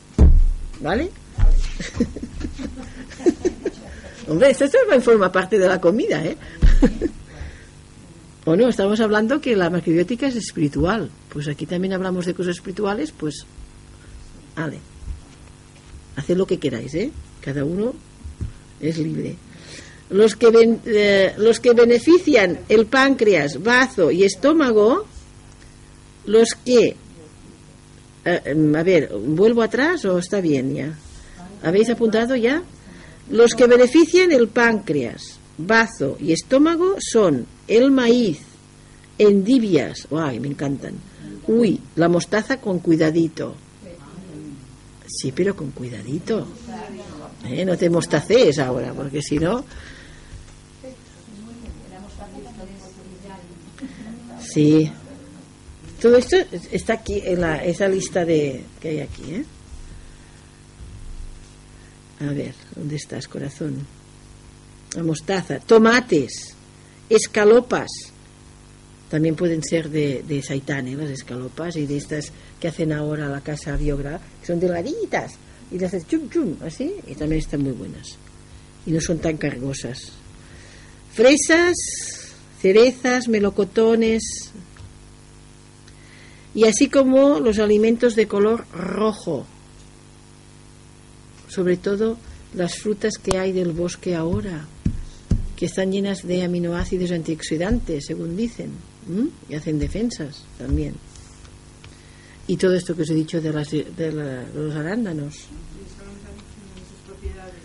[0.80, 1.10] ¿Vale?
[4.28, 6.38] Hombre, esto también forma parte de la comida, ¿eh?
[8.46, 11.10] o no, estamos hablando que la macrobiótica es espiritual.
[11.30, 13.46] Pues aquí también hablamos de cosas espirituales, pues.
[14.56, 14.80] Vale.
[16.16, 17.12] Haced lo que queráis, ¿eh?
[17.42, 17.94] Cada uno
[18.80, 19.36] es libre.
[20.10, 25.06] Los que, eh, los que benefician el páncreas, bazo y estómago,
[26.26, 26.96] los que.
[28.26, 30.98] eh, em, a ver, ¿vuelvo atrás o está bien ya?
[31.64, 32.64] ¿Habéis apuntado ya?
[33.30, 38.40] Los que benefician el páncreas, bazo y estómago son el maíz,
[39.18, 40.96] endivias, ¡ay, me encantan!
[41.48, 43.56] Uy, la mostaza con cuidadito.
[45.08, 46.46] Sí, pero con cuidadito.
[47.46, 47.64] ¿Eh?
[47.64, 49.64] No te mostacees ahora, porque si no...
[54.42, 54.92] Sí.
[56.02, 56.38] Todo esto
[56.72, 59.46] está aquí en la, esa lista de que hay aquí, ¿eh?
[62.20, 63.86] A ver, ¿dónde estás, corazón?
[64.98, 66.56] La mostaza, tomates,
[67.08, 67.88] escalopas.
[69.12, 70.96] También pueden ser de, de saitán, ¿eh?
[70.96, 75.34] las escalopas, y de estas que hacen ahora la casa biogra, que son delgaditas.
[75.70, 78.18] Y las haces chum chum, así, y también están muy buenas.
[78.88, 80.14] Y no son tan cargosas.
[81.14, 81.76] Fresas,
[82.60, 84.24] cerezas, melocotones.
[86.56, 89.46] Y así como los alimentos de color rojo,
[91.50, 92.18] sobre todo
[92.56, 94.66] las frutas que hay del bosque ahora,
[95.58, 98.72] que están llenas de aminoácidos antioxidantes, según dicen,
[99.50, 100.94] y hacen defensas también.
[102.46, 105.36] Y todo esto que os he dicho de, las, de, los arándanos,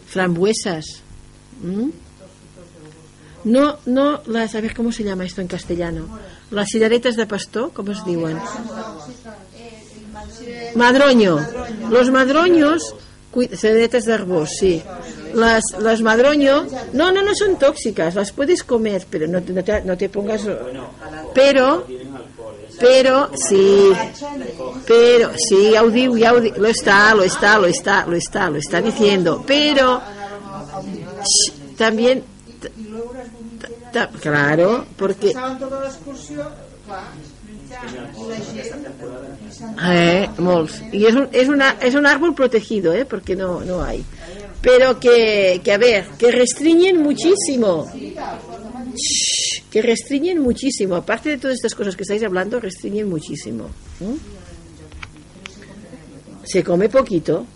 [0.07, 0.85] frambuesas.
[1.63, 1.93] ¿m?
[3.45, 6.19] No, no, las, a ver cómo se llama esto en castellano.
[6.51, 8.39] les cireretes de pastor, com es diuen?
[10.77, 11.41] Madroño.
[11.91, 12.95] Los madroños,
[13.33, 14.83] cireretes de arbós, sí.
[15.35, 19.63] Las, las madroño, no, no, no son tóxicas, las puedes comer, pero no, te- no
[19.65, 20.43] te, no te pongas...
[21.35, 21.87] Pero,
[22.79, 23.91] pero, sí,
[24.87, 30.01] pero, sí, diu, lo está, lo está, lo está, lo está, lo está diciendo, pero,
[31.79, 32.23] también,
[32.77, 33.93] Y luego las vomiteras.
[33.93, 35.33] ta- claro, porque.
[39.85, 40.83] Eh, molts.
[40.93, 43.05] Y es un, es, una, es un árbol protegido, ¿eh?
[43.05, 44.05] Porque no, no hay.
[44.63, 47.91] Pero que, que, a ver, que restringen muchísimo.
[48.95, 50.95] Shh, que restringen muchísimo.
[50.95, 53.71] Aparte de todas estas cosas que estáis hablando, restringen muchísimo.
[54.01, 54.15] ¿Mm?
[56.45, 57.47] Se come poquito.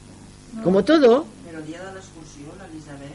[0.64, 1.26] Como todo.
[1.46, 3.14] Però el dia de l'excursió, l'Elisabet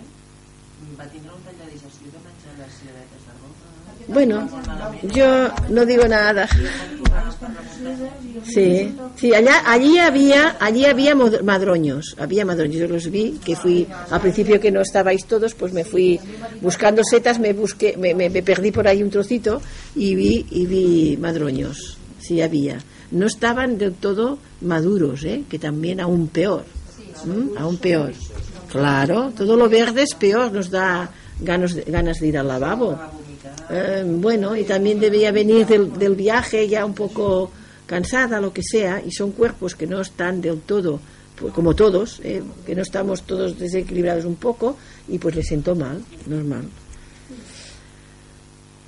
[0.97, 3.55] va tindre un tall de digestió de menjar les cireretes d'arbós.
[4.07, 4.47] Bueno,
[5.11, 6.47] yo no digo nada.
[8.45, 13.87] Sí, sí, allá, allí había, allí había madroños, había madroños, yo los vi, que fui,
[14.09, 16.19] al principio que no estabais todos, pues me fui
[16.61, 19.61] buscando setas, me busqué, me, me- perdí por ahí un trocito
[19.95, 22.79] y vi, y vi madroños, sí había.
[23.11, 25.43] No estaban del todo maduros, ¿eh?
[25.49, 26.63] que también aún peor,
[27.57, 28.13] aún peor.
[28.71, 31.09] Claro, todo lo verde es peor, nos da
[31.41, 32.97] ganas ganas de ir al lavabo.
[33.73, 37.51] Eh, bueno, y también debía venir del, viaje ya un poco
[37.85, 40.99] cansada, lo que sea, y son cuerpos que no están del todo,
[41.35, 44.75] pues, como todos, eh, que no estamos todos desequilibrados un poco,
[45.07, 46.65] y pues le sentó mal, normal.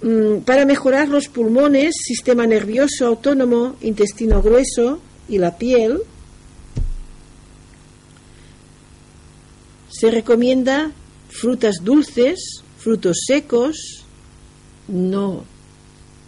[0.02, 6.02] Mm, para mejorar los pulmones, sistema nervioso autónomo, intestino grueso y la piel,
[9.88, 10.92] se recomienda
[11.30, 14.03] frutas dulces, frutos secos,
[14.88, 15.44] no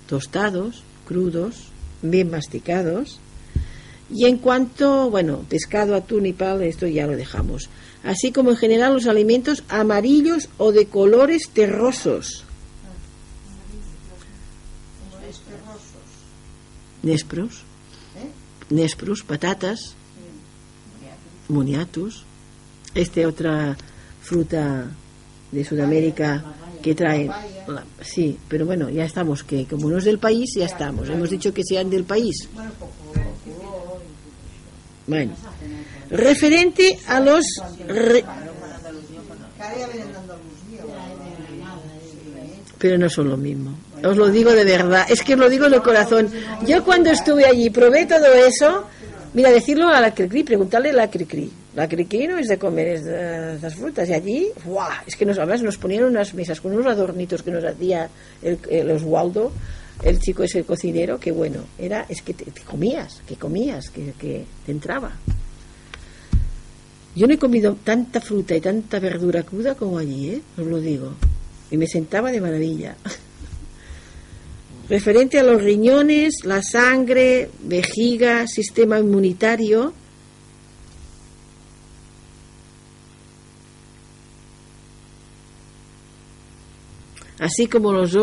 [0.07, 1.67] tostados, crudos,
[2.01, 3.19] bien masticados.
[4.09, 7.69] Y en cuanto, bueno, pescado, atún y pal, esto ya lo dejamos.
[8.03, 12.43] Así como en general los alimentos amarillos o de colores terrosos.
[17.01, 17.63] Nespros.
[18.69, 19.95] Nespros, patatas,
[21.47, 22.25] moniatus.
[22.93, 23.75] Este otra
[24.21, 24.87] fruta
[25.51, 26.43] de Sudamérica
[26.85, 27.25] que trae.
[27.67, 31.09] la- sí, pero bueno, ya estamos, que como no es del país, ya estamos.
[31.09, 32.47] Hemos dicho que sean del país.
[35.07, 35.33] Bueno,
[36.11, 37.43] referente a los.
[37.87, 38.23] re-
[42.77, 43.71] pero no son lo mismo.
[44.03, 46.29] Os lo digo de verdad, es que os lo digo de corazón.
[46.67, 48.85] Yo cuando estuve allí probé todo eso.
[49.33, 51.51] Mira, decirlo a la Cricri, preguntarle a la Cricri.
[51.75, 54.07] La Cricri no es de comer es de- estas frutas.
[54.09, 54.89] Y allí, ¡guau!
[55.05, 58.09] Es que nos, además nos ponían unas mesas con unos adornitos que nos hacía
[58.41, 59.51] el, el Oswaldo,
[60.03, 64.13] el chico ese cocinero, que bueno, era, es que te, te comías, que comías, que,
[64.19, 65.11] que te entraba.
[67.15, 70.41] Yo no he comido tanta fruta y tanta verdura cruda como allí, ¿eh?
[70.57, 71.13] Os lo digo.
[71.71, 72.95] Y me sentaba de maravilla.
[74.89, 79.93] Referente a los riñones, la sangre, vejiga, sistema inmunitario.
[87.39, 88.15] Así como los,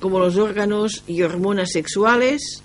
[0.00, 2.62] como los órganos y hormonas sexuales.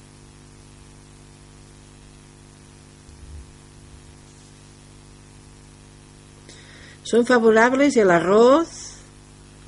[7.03, 8.69] Son favorables el arroz,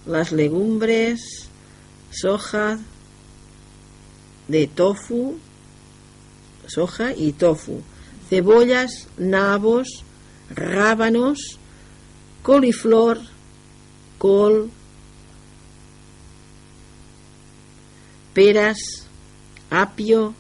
[0.05, 1.49] las legumbres,
[2.09, 2.79] soja,
[4.47, 5.37] de tofu,
[6.67, 7.81] soja y tofu,
[8.29, 10.03] cebollas, nabos,
[10.49, 11.59] rábanos,
[12.41, 13.19] coliflor,
[14.17, 14.69] col,
[18.33, 18.77] peras,
[19.69, 20.33] apio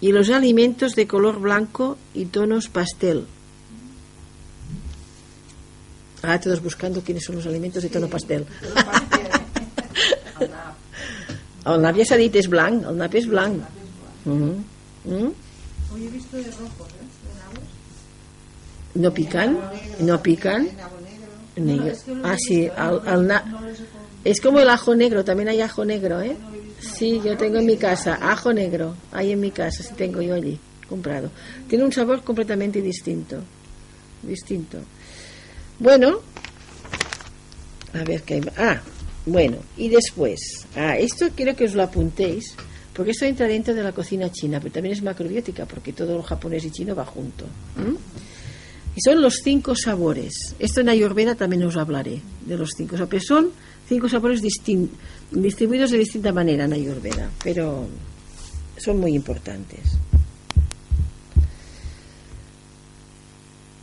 [0.00, 3.26] y los alimentos de color blanco y tonos pastel.
[6.22, 8.46] Ah, todos buscando quiénes son los alimentos de tono pastel.
[11.66, 13.62] El nap ja s'ha dit, és blanc, el nap és blanc.
[14.24, 14.52] Mhm.
[15.06, 15.30] Mm?
[15.92, 17.06] Hoy he visto de rojos, ¿eh?
[18.94, 19.58] No pican,
[20.00, 20.68] no pican.
[22.24, 23.44] Ah, sí, el, el na-
[24.26, 26.36] es como el ajo negro, también hay ajo negro, ¿eh?
[26.80, 30.34] Sí, yo tengo en mi casa, ajo negro, hay en mi casa, sí tengo yo
[30.34, 30.58] allí,
[30.88, 31.30] comprado.
[31.68, 33.36] Tiene un sabor completamente distinto,
[34.22, 34.78] distinto.
[35.78, 36.18] Bueno,
[37.94, 38.42] a ver qué hay.
[38.56, 38.80] Ah,
[39.26, 42.56] bueno, y después, ah, esto quiero que os lo apuntéis,
[42.94, 46.24] porque esto entra dentro de la cocina china, pero también es macrobiótica, porque todo lo
[46.24, 47.44] japonés y chino va junto.
[48.96, 50.56] Y son los cinco sabores.
[50.58, 53.24] Esto en Ayurveda también os hablaré de los cinco sabores.
[53.24, 53.52] Son
[53.88, 54.90] Cinco sabores distin-
[55.30, 57.86] distribuidos de distinta manera en Ayurveda, pero
[58.78, 59.80] son muy importantes.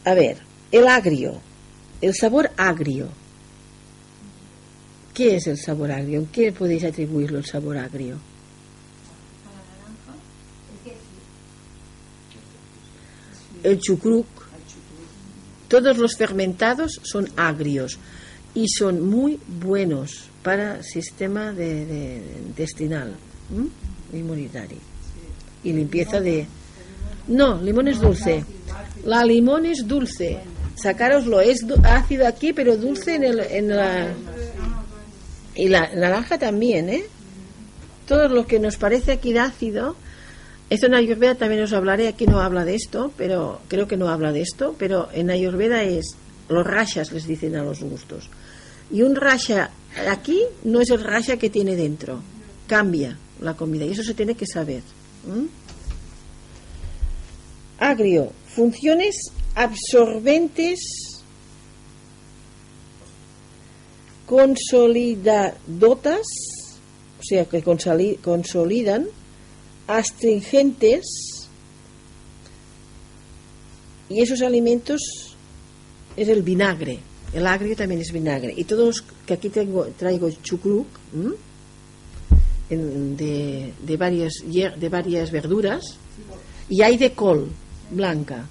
[0.05, 0.37] A ver,
[0.71, 1.39] el agrio,
[2.01, 3.07] el sabor agrio.
[5.13, 6.19] ¿Qué es el sabor agrio?
[6.19, 8.17] ¿En qué podéis atribuirlo el sabor agrio?
[13.63, 14.25] El chucruc.
[15.69, 17.97] Todos los fermentados son agrios
[18.55, 23.15] y son muy buenos para sistema de, de- intestinal
[24.11, 24.77] inmunitario
[25.63, 26.45] y limpieza de...
[27.27, 28.43] No, limón es dulce.
[29.05, 30.39] La limón es dulce.
[30.75, 34.13] Sacároslo, es ácido aquí, pero dulce en, el, en la...
[35.55, 37.03] Y la naranja también, ¿eh?
[38.07, 39.95] Todo lo que nos parece aquí de ácido,
[40.69, 44.09] esto en Ayurveda también os hablaré, aquí no habla de esto, pero creo que no
[44.09, 46.15] habla de esto, pero en Ayurveda es,
[46.49, 48.29] los rashas les dicen a los gustos.
[48.93, 49.71] Y un rasha
[50.09, 52.21] aquí no es el rasha que tiene dentro,
[52.67, 54.83] cambia la comida y eso se tiene que saber.
[57.79, 59.15] Agrio, funciones
[59.55, 60.79] absorbentes
[64.27, 66.21] consolidadotas,
[67.19, 69.07] o sea, que consoli- consolidan,
[69.87, 71.05] astringentes,
[74.09, 75.01] y esos alimentos
[76.15, 76.99] es el vinagre.
[77.33, 78.53] El agrio también es vinagre.
[78.55, 80.29] Y todos que aquí tengo, traigo.
[82.69, 85.83] En- de, de, varias, de varias verduras,
[86.69, 87.49] y hay de col
[87.91, 88.45] blanca.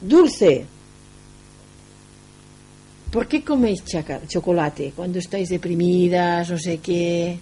[0.00, 0.66] Dulce.
[3.10, 3.82] ¿Por qué coméis
[4.26, 7.38] chocolate cuando estáis deprimidas, no sé qué?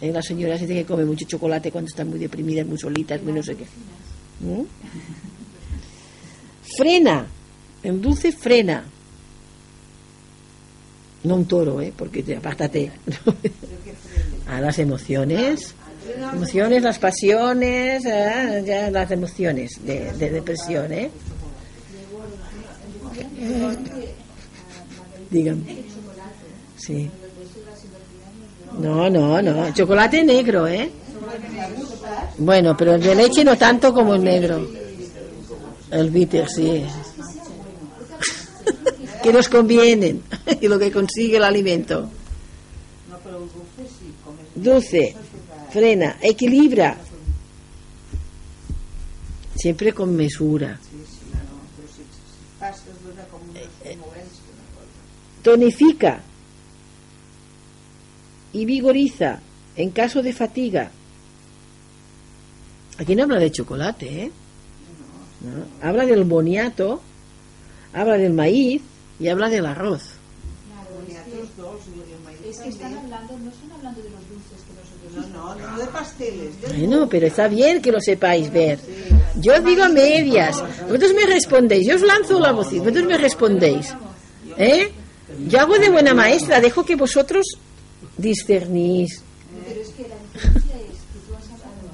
[0.00, 3.32] Eh, la señora dice que come mucho chocolate cuando está muy deprimida, muy solitas, muy
[3.32, 3.64] no sé qué.
[6.78, 7.26] Frena.
[7.82, 8.84] El dulce frena.
[11.24, 11.92] No un toro, ¿eh?
[11.96, 12.92] Porque te, apártate.
[14.48, 15.74] A las emociones.
[16.32, 21.10] Emociones, las pasiones, eh, ya las emociones de, de depresión, ¿eh?
[26.76, 27.10] Sí.
[28.78, 29.74] No, no, no.
[29.74, 30.88] Chocolate negro, ¿eh?
[32.38, 34.87] Bueno, pero el de leche no tanto como el negro.
[35.90, 36.84] El bitter, sí.
[39.22, 40.22] que nos convienen
[40.60, 42.10] y lo que consigue el alimento.
[44.54, 45.14] Dulce,
[45.70, 46.96] frena, equilibra.
[49.56, 50.78] Siempre con mesura.
[55.42, 56.20] Tonifica
[58.52, 59.40] y vigoriza
[59.76, 60.90] en caso de fatiga.
[62.98, 64.32] Aquí no habla de chocolate, ¿eh?
[65.40, 65.86] No.
[65.88, 67.00] Habla del boniato,
[67.92, 68.82] habla del maíz
[69.20, 70.02] y habla del arroz.
[72.48, 74.72] Es que están hablando, no están hablando de los dulces que
[75.14, 76.60] nosotros No, no, no de pasteles.
[76.62, 78.78] de- Bueno, pero está bien que lo sepáis ver.
[79.36, 80.62] Yo os digo a medias.
[80.86, 81.86] Vosotros me respondéis.
[81.86, 83.94] Yo os lanzo la voz vosotros me respondéis.
[84.56, 84.90] ¿Eh?
[85.46, 86.60] Yo hago de buena maestra.
[86.60, 87.46] Dejo que vosotros
[88.16, 89.22] discernís.
[89.68, 91.88] Pero es que la diferencia es que tú has hablado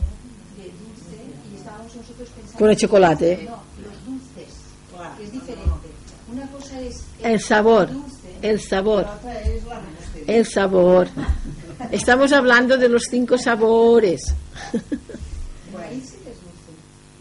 [0.57, 1.19] de dulce
[1.53, 2.54] y estábamos nosotros pensando...
[2.65, 3.41] Con el chocolate.
[3.45, 3.51] No,
[3.85, 4.55] los dulces,
[5.19, 5.89] que es diferente.
[6.33, 7.93] Una cosa es El sabor.
[7.93, 9.01] dulce, El sabor.
[9.03, 10.35] Otra es la repostera.
[10.39, 11.09] El sabor.
[11.91, 14.35] Estamos hablando de los cinco sabores.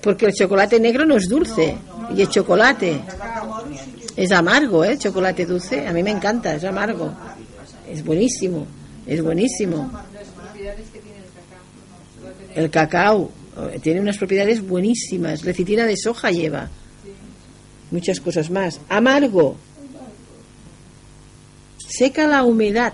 [0.01, 1.77] Porque el chocolate negro no es dulce.
[2.15, 3.01] Y el chocolate
[4.15, 4.91] es amargo, ¿eh?
[4.93, 5.85] El chocolate dulce.
[5.85, 7.11] A mí me encanta, es amargo.
[7.91, 8.65] Es buenísimo.
[9.05, 9.91] Es buenísimo.
[12.55, 13.29] El cacao.
[13.57, 15.43] Eh, tiene unas propiedades buenísimas.
[15.43, 16.69] Lecitina de soja lleva.
[17.91, 18.79] Muchas cosas más.
[18.89, 19.57] Amargo.
[21.77, 22.93] Seca la humedad.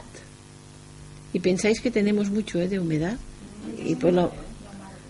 [1.31, 2.67] Y pensáis que tenemos mucho ¿eh?
[2.67, 3.17] de humedad.
[3.85, 4.29] Y por la,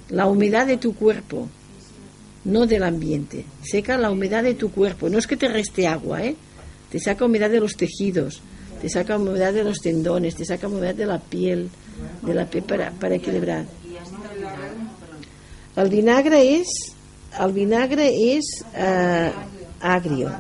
[0.10, 1.48] la humedad de tu cuerpo,
[2.46, 3.46] no del ambiente.
[3.64, 5.10] Seca la humedad de tu cuerpo.
[5.10, 6.36] No es que te reste agua, ¿eh?
[6.92, 8.42] Te saca humedad de los tejidos,
[8.82, 11.70] te saca humedad de los tendones, te saca humedad de la piel,
[12.24, 13.66] de la piel para equilibrar.
[15.76, 16.68] El vinagre es,
[17.40, 18.10] el vinagre
[18.76, 19.32] eh,
[19.82, 20.32] agrio.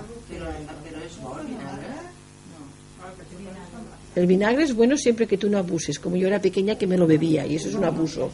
[4.15, 4.63] És el vinagre?
[4.63, 7.45] Es bueno siempre que tú no abuses, como yo era pequeña que me lo bebía
[7.45, 8.31] y eso es un abuso.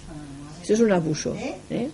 [0.63, 1.35] Eso es un abuso.
[1.69, 1.89] ¿eh?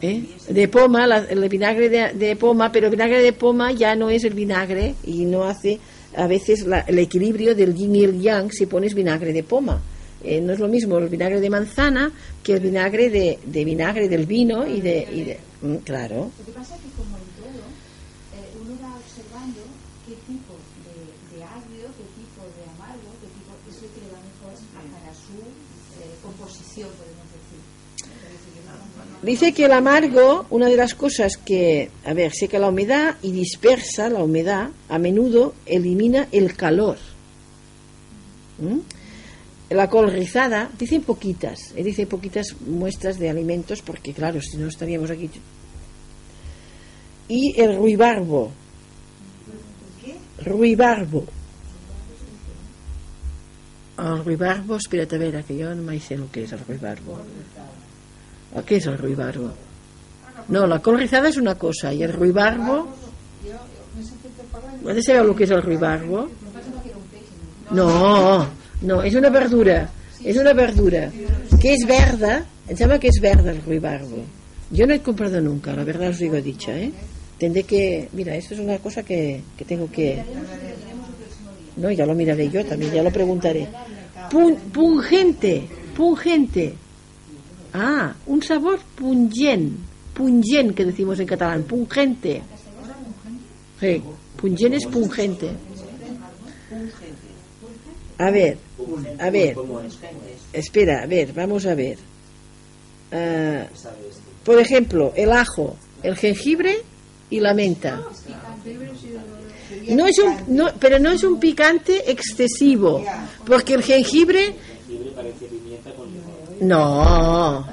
[0.00, 0.22] ¿Eh?
[0.48, 4.10] De poma, la- el vinagre de, de poma, pero el vinagre de poma ya no
[4.10, 5.80] es el vinagre y no hace
[6.16, 9.80] a veces la- el equilibrio del yin y el yang si pones vinagre de poma.
[10.24, 12.10] Eh, no es lo mismo el vinagre de manzana
[12.42, 16.30] que el vinagre de, de vinagre del vino y de, y de- mm, claro.
[16.38, 17.60] Lo que pasa es que como en todo,
[18.32, 18.96] eh, uno va
[20.06, 24.12] qué tipo de, de agrio, qué tipo de amargo, qué tipo, es lo que le
[24.12, 24.54] va mejor
[24.92, 25.36] para su
[26.00, 27.60] eh, composición, podemos decir.
[29.22, 33.32] Dice que el amargo, una de las cosas que, a ver, seca la humedad y
[33.32, 36.98] dispersa la humedad, a menudo elimina el calor.
[38.58, 38.78] ¿Mm?
[39.70, 44.68] La col rizada, dicen poquitas, eh, dicen poquitas muestras de alimentos, porque claro, si no
[44.68, 45.30] estaríamos aquí.
[47.28, 48.52] Y el ruibarbo.
[50.44, 51.24] Ruibarbo.
[53.96, 57.18] El ruibarbo, espérate a ver, que yo no me sé lo que es el ruibarbo.
[58.54, 59.50] ¿O ¿Qué es el ruibarbo?
[60.48, 62.88] No, la col rizada es una cosa, y el ruibarbo...
[64.82, 66.28] ¿Puedes saber lo que es el ruibarbo?
[67.70, 68.46] No,
[68.82, 69.88] no, és una verdura.
[70.24, 71.10] És una verdura.
[71.60, 74.22] Que és verda, em sembla que és verda el ruibarbo.
[74.70, 76.90] Yo no he comprado nunca, la verdad os digo dicha, ¿eh?
[77.38, 78.08] Tendré que...
[78.12, 80.22] Mira, esto es una cosa que, que tengo que...
[81.76, 83.66] No, ya lo miraré yo también, ya lo preguntaré.
[84.30, 86.74] Pun- pungente, pungente.
[87.72, 89.76] Ah, un sabor pungent.
[90.14, 91.64] Pungent, que decimos en catalán.
[91.64, 92.40] Pungente.
[93.80, 94.00] Sí,
[94.72, 95.50] es pungente.
[98.18, 98.58] A ver,
[99.18, 99.56] a ver,
[100.52, 101.98] espera, a ver, vamos a ver.
[103.12, 103.66] Ah,
[104.44, 106.78] por ejemplo, el ajo, el jengibre
[107.30, 108.02] y la menta.
[109.88, 113.04] No es un, no, pero no es un picante excesivo,
[113.46, 114.54] porque el jengibre
[114.86, 116.68] Jengibre parece pimienta con limón.
[116.68, 117.66] no,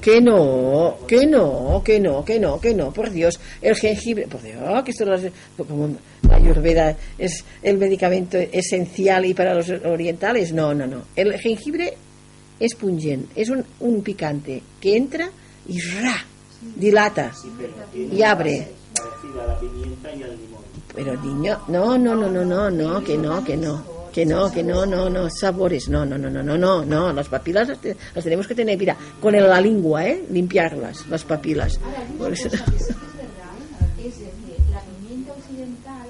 [0.00, 4.40] que no, que no, que no, que no, que no, por Dios, el jengibre, por
[4.42, 5.96] Dios, que esto hace- como
[6.28, 11.94] la ayurveda es el medicamento esencial y para los orientales, no, no, no, el jengibre
[12.60, 15.30] es pungent, es un, un picante que entra
[15.68, 16.24] y ra,
[16.76, 17.32] dilata
[17.94, 18.68] y abre.
[20.94, 23.84] Pero niño, no, no, no, no, no, no, que no, que no,
[24.18, 27.28] que no, que no, no, no, sabores, no, no, no, no, no, no, no, las
[27.28, 30.24] papilas las, te- las tenemos que tener, mira, con el- la lengua, ¿eh?
[30.28, 31.78] Limpiarlas, las papilas.
[31.84, 33.52] Ahora, hay Por una eso- cosa que sí que es verdad,
[34.04, 36.08] es de que la pimienta occidental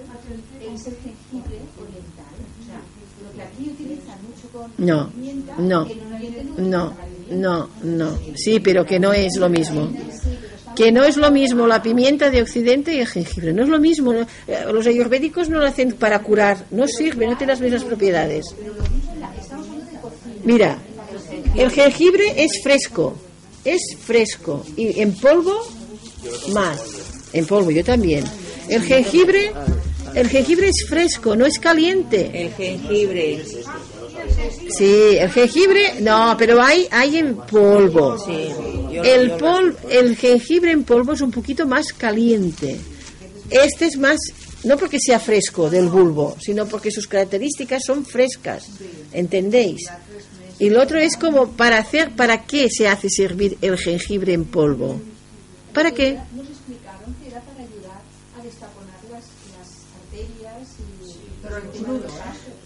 [0.75, 2.35] es el jengibre oriental.
[2.63, 2.81] O sea,
[3.25, 6.95] lo que aquí utilizan mucho con No, pimienta, no, en Oriente no,
[7.31, 9.83] no, no, sí, pero que no es lo mismo.
[10.79, 13.81] Que no es lo mismo la pimienta de Occidente y el jengibre, no es lo
[13.81, 14.13] mismo.
[14.13, 14.21] ¿no?
[14.47, 18.47] Eh, Los ayurvédicos no lo hacen para curar, no sirve, no tiene las mismas propiedades.
[20.45, 20.79] Mira,
[21.57, 23.17] el jengibre es fresco,
[23.65, 25.67] es fresco y en polvo
[26.53, 26.81] más,
[27.33, 28.25] en polvo yo también.
[28.69, 29.51] El jengibre,
[30.15, 32.31] el jengibre es fresco, no es caliente.
[32.33, 33.45] El jengibre.
[34.71, 38.17] Sí, el jengibre, no, pero hay, hay en polvo.
[38.19, 38.49] Sí,
[39.05, 42.79] El, lo- pol, el jengibre en polvo es un poquito más caliente.
[43.51, 44.19] Este es más,
[44.65, 48.67] no porque sea fresco del bulbo, sino porque sus características son frescas.
[49.13, 49.89] ¿Entendéis?
[50.59, 54.45] Y el otro es como para hacer, ¿para qué se hace servir el jengibre en
[54.45, 55.01] polvo?
[55.73, 56.19] ¿Para qué?
[56.35, 58.03] Nos explicaron que era para ayudar
[58.39, 59.25] a destaponar las,
[60.03, 60.69] arterias
[61.05, 61.09] y.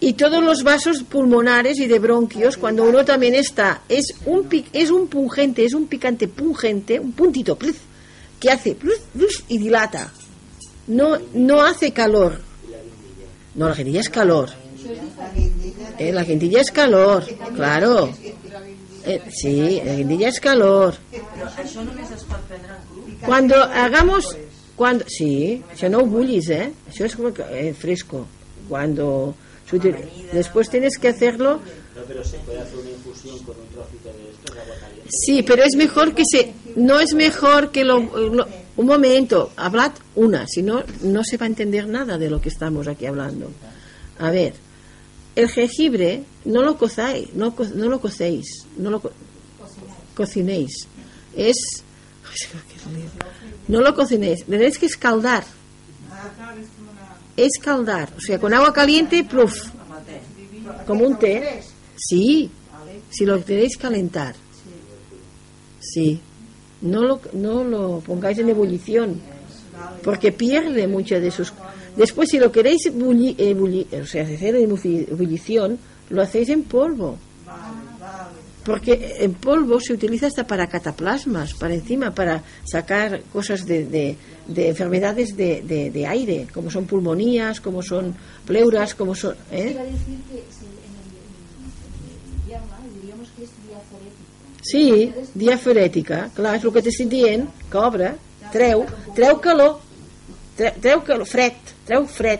[0.03, 4.91] y todos los vasos pulmonares y de bronquios cuando uno también está es un es
[4.91, 7.77] un pungente es un picante pungente un puntito pluf,
[8.37, 10.11] que hace pluf, pluf, y dilata.
[10.87, 12.41] No no hace calor.
[13.55, 14.49] No la guindilla es calor.
[15.97, 17.23] Eh, la guindilla es calor
[17.55, 18.13] claro.
[19.05, 20.95] Eh, sí la guindilla es calor.
[23.25, 24.35] Cuando hagamos
[24.75, 28.27] cuando sí això no ho bullis eh això es como que, eh, fresco.
[28.67, 29.35] Cuando
[30.33, 31.59] después tienes que hacerlo
[31.95, 35.09] No, pero se puede hacer una infusión con un trocito de esto de agua caliente.
[35.09, 36.53] Sí, pero es mejor que se...
[36.75, 37.99] No es mejor que lo...
[37.99, 42.41] lo- un momento, hablad una, si no, no se va a entender nada de lo
[42.41, 43.51] que estamos aquí hablando.
[44.17, 44.53] A ver,
[45.35, 49.11] el jengibre no lo cozáis, no, co- no lo cocéis, no lo co-
[50.15, 50.87] cocinéis.
[51.37, 51.55] Es...
[53.67, 55.43] No lo cocinéis, tenéis que escaldar.
[57.35, 59.65] Escaldar, o sea, con agua caliente, pluf,
[60.85, 61.61] como un té.
[61.95, 62.49] Sí,
[63.09, 64.35] si lo queréis calentar.
[65.79, 66.19] Sí.
[66.81, 69.19] No lo, no lo pongáis en ebullición,
[70.03, 71.53] porque pierde muchas de sus...
[71.95, 75.79] Después, si lo queréis bulli- ebulli- o sea, hacer en ebulli- ebullición,
[76.09, 77.17] lo hacéis en polvo.
[78.63, 84.15] Porque en polvo se utiliza hasta para cataplasmas, para encima, para sacar cosas de, de-
[84.47, 88.15] de enfermedades de, de- de aire, como son pulmonías, como son
[88.45, 89.35] pleuras, como son...
[89.51, 89.75] ¿eh?
[94.63, 98.13] Sí, diaforética, clar, és el que t'estic dient, que obre,
[98.53, 98.85] treu,
[99.17, 99.79] treu calor,
[100.55, 101.57] treu, treu calor, fred,
[101.87, 102.39] treu fred,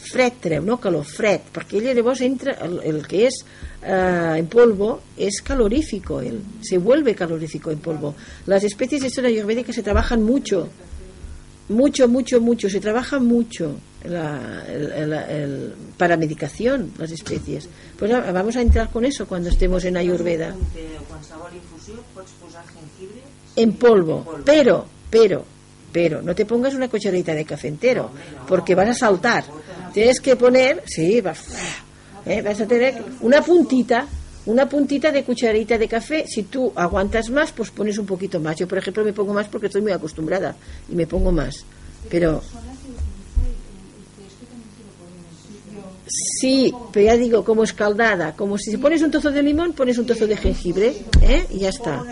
[0.00, 3.42] fred treu, no calor, fred, perquè ell llavors entra, el, el que és
[3.82, 8.14] eh, en polvo es calorífico, él, se vuelve calorífico en polvo.
[8.46, 10.68] Las especies de esto en ayurvédica se trabajan mucho,
[11.68, 17.68] mucho, mucho, mucho, se trabaja mucho la, el- el- para medicación las especies.
[17.98, 20.48] Pues ah, vamos a entrar con eso cuando estemos en Ayurveda.
[23.56, 25.44] En polvo, pero, pero,
[25.92, 28.10] pero, no te pongas una cucharadita de café entero,
[28.48, 29.44] porque vas a saltar.
[29.92, 31.44] Tienes que poner, sí, vas,
[32.26, 34.06] eh, vas a tener una puntita,
[34.46, 36.24] una puntita de cucharadita de café.
[36.26, 38.56] Si tú aguantas más, pues pones un poquito más.
[38.56, 40.54] Yo, por ejemplo, me pongo más porque estoy muy acostumbrada
[40.88, 41.64] y me pongo más.
[42.08, 42.42] Pero
[46.40, 50.06] sí, pero ya digo, como escaldada, como si pones un trozo de limón, pones un
[50.06, 51.46] trozo de jengibre, ¿eh?
[51.50, 52.04] y ya está.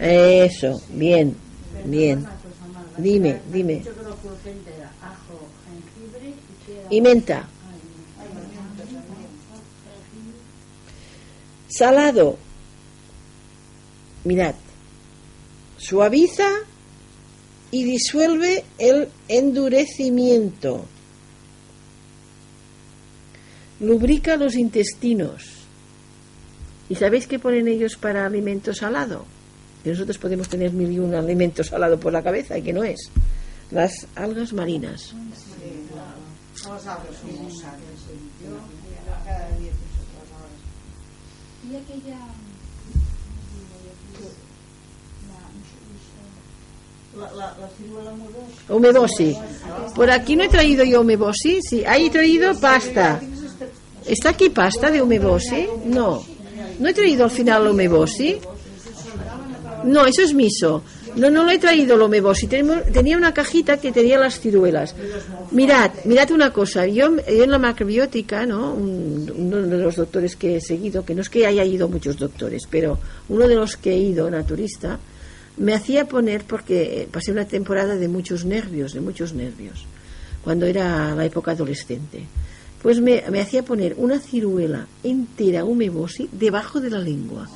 [0.00, 1.34] Eso, bien,
[1.84, 2.26] bien.
[2.98, 3.82] Dime, dime.
[6.90, 7.48] Y menta.
[11.68, 12.38] Salado.
[14.24, 14.54] Mirad.
[15.76, 16.48] Suaviza
[17.70, 20.84] y disuelve el endurecimiento.
[23.80, 25.44] Lubrica los intestinos.
[26.88, 29.26] ¿Y sabéis qué ponen ellos para alimento salado?
[29.84, 32.82] Que nosotros podemos tener mil y un alimento salado por la cabeza y que no
[32.82, 33.10] es.
[33.70, 35.14] Las algas marinas
[36.66, 37.80] muy sanas.
[38.42, 38.56] Yo
[39.24, 40.58] cada día pienso que las algas.
[41.70, 42.16] Y aquella...
[47.18, 47.56] La, la,
[48.04, 48.72] la modosa.
[48.74, 49.36] Omebosi.
[49.94, 51.84] Por aquí no he traído yo omebosi, sí.
[51.84, 53.20] Ahí he traído pasta.
[54.06, 55.66] ¿Está aquí pasta de omebosi?
[55.84, 56.22] No.
[56.78, 58.38] ¿No he traído al final el omebosi?
[59.84, 60.82] No, eso es miso.
[61.16, 62.46] No, no lo he traído el omebosi.
[62.46, 64.94] Tenemos- Tenía una cajita que tenía las ciruelas.
[65.50, 66.86] Mirad, mirad una cosa.
[66.86, 68.72] Yo, en la macrobiótica, ¿no?
[68.74, 72.16] Un- uno de los doctores que he seguido, que no es que haya ido muchos
[72.18, 72.98] doctores, pero
[73.28, 74.98] uno de los que he ido, naturista,
[75.56, 79.86] me hacía poner, porque pasé una temporada de muchos nervios, de muchos nervios,
[80.44, 82.24] cuando era la época adolescente.
[82.80, 87.48] Pues me, me hacía poner una ciruela entera umebosi debajo de la lengua.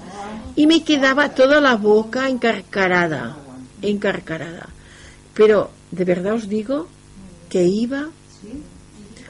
[0.56, 3.36] Y me quedaba toda la boca encarcarada,
[3.82, 4.68] encarcarada.
[5.34, 6.88] Pero de verdad os digo
[7.48, 8.08] que iba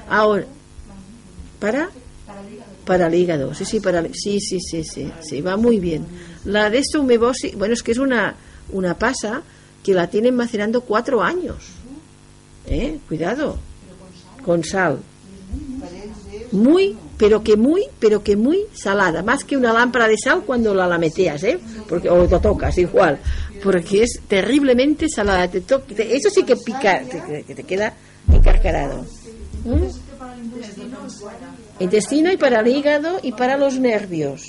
[0.09, 0.47] ahora
[1.59, 1.91] para
[2.85, 6.05] para el hígado, sí, sí, para sí, sí, sí, sí, sí, va muy bien.
[6.45, 8.35] La de esto umebosi, bueno, es que es una
[8.71, 9.43] una pasa
[9.83, 11.57] que la tienen macerando cuatro años.
[12.67, 12.99] ¿Eh?
[13.09, 13.59] Cuidado.
[14.45, 15.01] Con sal.
[16.53, 19.23] Muy, pero que muy, pero que muy salada.
[19.23, 21.59] Más que una lámpara de sal cuando la lameteas, ¿eh?
[21.89, 23.19] Porque, o lo tocas igual.
[23.63, 25.49] Porque es terriblemente salada.
[25.49, 27.95] Te to- te- eso sí que pica, te, te- queda
[28.33, 29.05] encarcarado.
[29.65, 29.85] ¿Mm?
[31.81, 34.43] Intestino y para el hígado y para los nervios.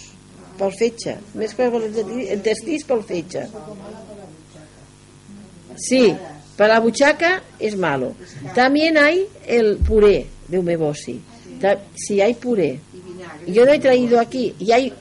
[0.79, 1.17] Fetge.
[1.35, 1.89] Més que pel
[2.31, 3.47] intestí pel fetge.
[5.75, 6.15] Sí,
[6.55, 8.13] para la buchaca es malo.
[8.55, 11.19] También hay el puré de umebosi.
[11.95, 12.79] Si hay puré.
[13.47, 14.53] Yo lo he traído aquí.
[14.59, 14.93] Y hay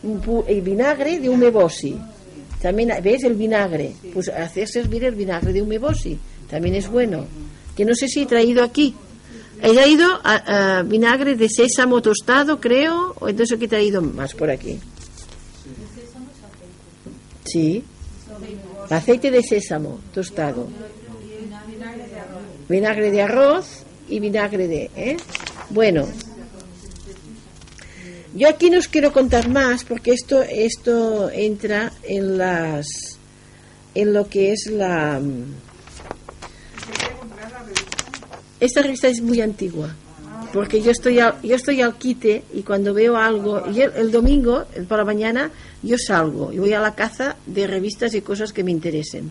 [0.49, 1.97] el vinagre de umebosi.
[2.63, 3.93] También, ¿ves el vinagre?
[4.15, 6.17] Pues hacer servir el vinagre de umebosi.
[6.49, 7.27] También es bueno.
[7.77, 8.95] Que no sé si he traído aquí.
[9.61, 13.15] He traído a- a vinagre de sésamo tostado, creo.
[13.19, 14.79] O entonces que he traído más por aquí.
[17.45, 17.83] Sí.
[18.91, 20.69] Aceite de sésamo tostado.
[22.69, 23.67] Vinagre de arroz
[24.09, 24.91] y vinagre de...
[24.97, 25.17] ¿eh?
[25.71, 26.07] Bueno.
[28.35, 32.87] Yo aquí no os quiero contar más porque esto, esto entra en las
[33.95, 35.55] en lo que es la mm,
[38.59, 39.95] esta revista es muy antigua
[40.55, 44.11] porque yo estoy al, yo estoy al quite y cuando veo algo y el, el
[44.11, 45.51] domingo por la mañana
[45.83, 49.31] yo salgo y voy a la caza de revistas y cosas que me interesen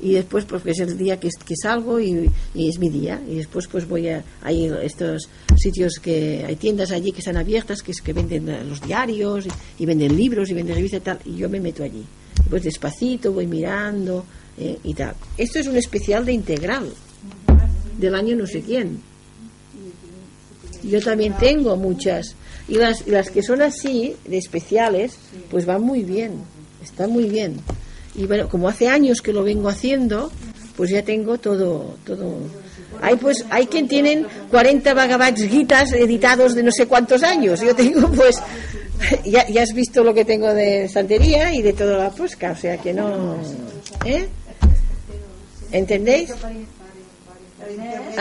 [0.00, 3.20] y después pues es el día que, que salgo y, es mi día.
[3.28, 7.82] Y después pues voy a hay estos sitios que hay tiendas allí que están abiertas
[7.82, 9.46] que que venden los diarios
[9.78, 12.04] y, venden libros y venden revistas y tal y yo me meto allí.
[12.48, 14.24] Pues despacito voy mirando
[14.58, 15.14] eh, y tal.
[15.36, 16.92] Esto es un especial de integral
[17.98, 19.00] del año no sé quién.
[20.82, 22.36] Yo también tengo muchas.
[22.68, 25.16] Y las, las que son así de especiales
[25.50, 26.34] pues van muy bien
[26.82, 27.56] están muy bien
[28.16, 30.30] y bueno como hace años que lo vengo haciendo
[30.76, 32.38] pues ya tengo todo todo
[33.02, 37.74] hay pues hay quien tienen 40 Bhagavad Gitas editados de no sé cuántos años yo
[37.74, 38.36] tengo pues
[39.24, 42.56] ya, ya has visto lo que tengo de santería y de toda la posca o
[42.56, 43.36] sea que no
[44.04, 44.26] ¿eh?
[45.72, 46.30] ¿entendéis?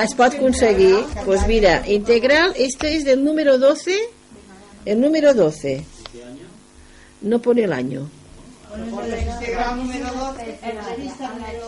[0.01, 1.05] Es pot aconseguir.
[1.23, 3.95] Pues mira, integral, este es del número 12.
[4.85, 5.67] El número 12.
[5.67, 6.47] ¿De qué año?
[7.22, 8.09] No pone el año.
[8.77, 10.60] Integral número 12.
[11.03, 11.65] Extra número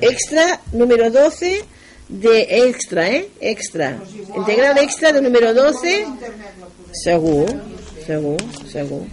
[0.00, 0.06] 12.
[0.06, 1.64] Extra número 12
[2.08, 3.30] de extra, ¿eh?
[3.40, 3.98] Extra.
[4.36, 6.02] Integral extra de número 12.
[6.02, 6.94] Internet lo podem.
[6.94, 7.48] Segur,
[8.06, 8.36] segur,
[8.70, 9.06] segur.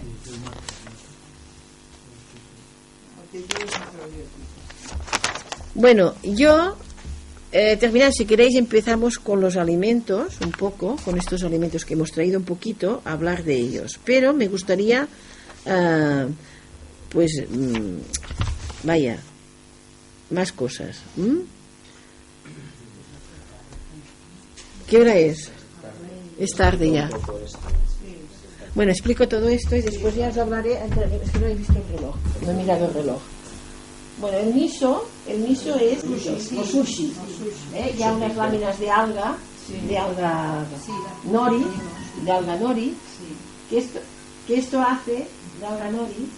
[5.74, 6.76] Bueno, yo,
[7.50, 12.12] eh, terminar, si queréis, empezamos con los alimentos, un poco, con estos alimentos que hemos
[12.12, 13.98] traído un poquito, a hablar de ellos.
[14.04, 15.08] Pero me gustaría,
[15.66, 16.26] ah,
[17.10, 17.98] pues, mm,
[18.84, 19.18] vaya,
[20.30, 20.98] más cosas.
[24.88, 25.50] ¿Qué hora es?
[26.38, 27.10] Es tarde ya.
[28.74, 30.72] Bueno, explico todo esto y después ya os hablaré.
[30.74, 33.20] Es que no he visto el reloj, no he mirado el reloj.
[34.20, 37.12] Bueno, el miso, el miso es los sushi.
[37.74, 37.94] ¿eh?
[37.98, 39.36] Ya unas láminas de alga,
[39.88, 40.64] de alga
[41.24, 41.64] nori,
[42.24, 42.94] de alga nori,
[43.70, 43.98] que esto,
[44.46, 45.26] que esto hace,
[45.60, 46.28] de alga nori,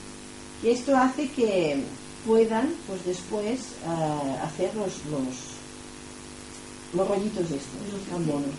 [0.62, 1.82] que esto hace que
[2.26, 5.34] puedan, pues después, ah, hacer los, los,
[6.94, 8.50] los rollitos estos, tan monos.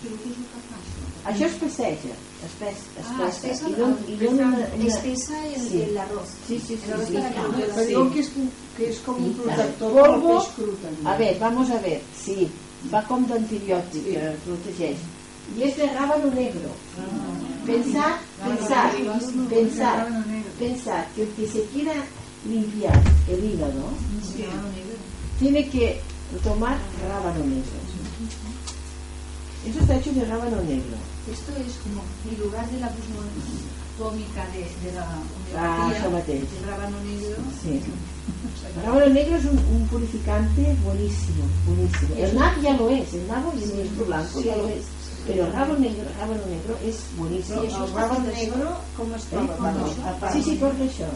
[1.27, 2.13] Això es passeja,
[2.45, 4.85] es pes, es Ah, pesa, espesa i el- don, i don una, una...
[4.87, 5.81] Espesa el, Sí.
[5.81, 6.29] el arroz.
[6.47, 7.13] Sí, sí, sí, El arroz sí.
[7.15, 8.29] para que Però és,
[8.77, 9.41] que és com un Sí.
[9.41, 10.37] protector Polvo.
[10.37, 11.09] peix cru, també.
[11.09, 12.47] A ver, vamos a ver, sí,
[12.93, 14.11] va com d'antibiòtic, Sí.
[14.13, 14.97] que protegeix.
[15.57, 16.69] I és de rábano negro.
[17.65, 18.91] Pensad, pensad,
[19.49, 20.07] pensad,
[20.59, 21.93] pensad que el que se quiera
[22.47, 23.89] limpiar el hígado
[25.39, 26.01] tiene que
[26.43, 26.77] tomar
[27.07, 27.77] rábano negro.
[29.67, 30.95] Eso está hecho de rábano negro.
[31.31, 32.89] Esto es como en lugar de la
[33.97, 35.07] tómica de, de la
[35.57, 37.35] Ah, el rábano negro.
[37.61, 37.81] Sí.
[38.77, 42.15] El rábano negro es un, un purificante buenísimo, buenísimo.
[42.17, 44.85] El nab ya lo es, el nabo y el nuestro blanco ya lo es.
[45.27, 47.61] Pero el rábano negro, el rábano negro es buenísimo.
[47.61, 48.63] Però el rabo negre
[48.97, 49.53] com es troba?
[49.53, 49.57] Eh?
[49.59, 50.33] Bueno, a part.
[50.33, 51.09] Sí, sí, porta això.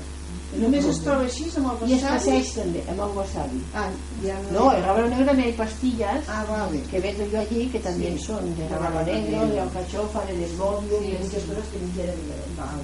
[0.51, 2.17] Només es troba així amb el I es wasabi?
[2.19, 3.59] passeig també, amb el wasabi.
[3.73, 3.87] Ah,
[4.23, 6.81] ja No, el rábano negro también hay pastillas Ah, vale.
[6.91, 11.11] que vendo yo allí que también son de rábano negro, de alcachofa, de desbobio, y
[11.11, 12.19] de muchas cosas que no quieren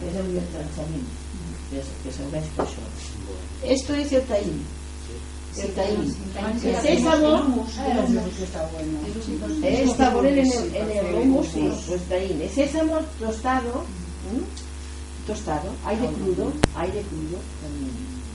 [0.07, 1.11] Es el biotransamiento,
[1.69, 2.83] que, es- que serveix per això.
[3.65, 4.63] Esto es el taín.
[5.59, 6.15] El taín.
[6.63, 7.65] El sésamo,
[8.41, 8.99] Está bueno.
[9.63, 11.47] está poner en el, en el hummus,
[11.87, 12.41] pues taín.
[12.41, 13.83] El sésamo tostado,
[15.25, 17.91] tostado, aire crudo, aire crudo, también,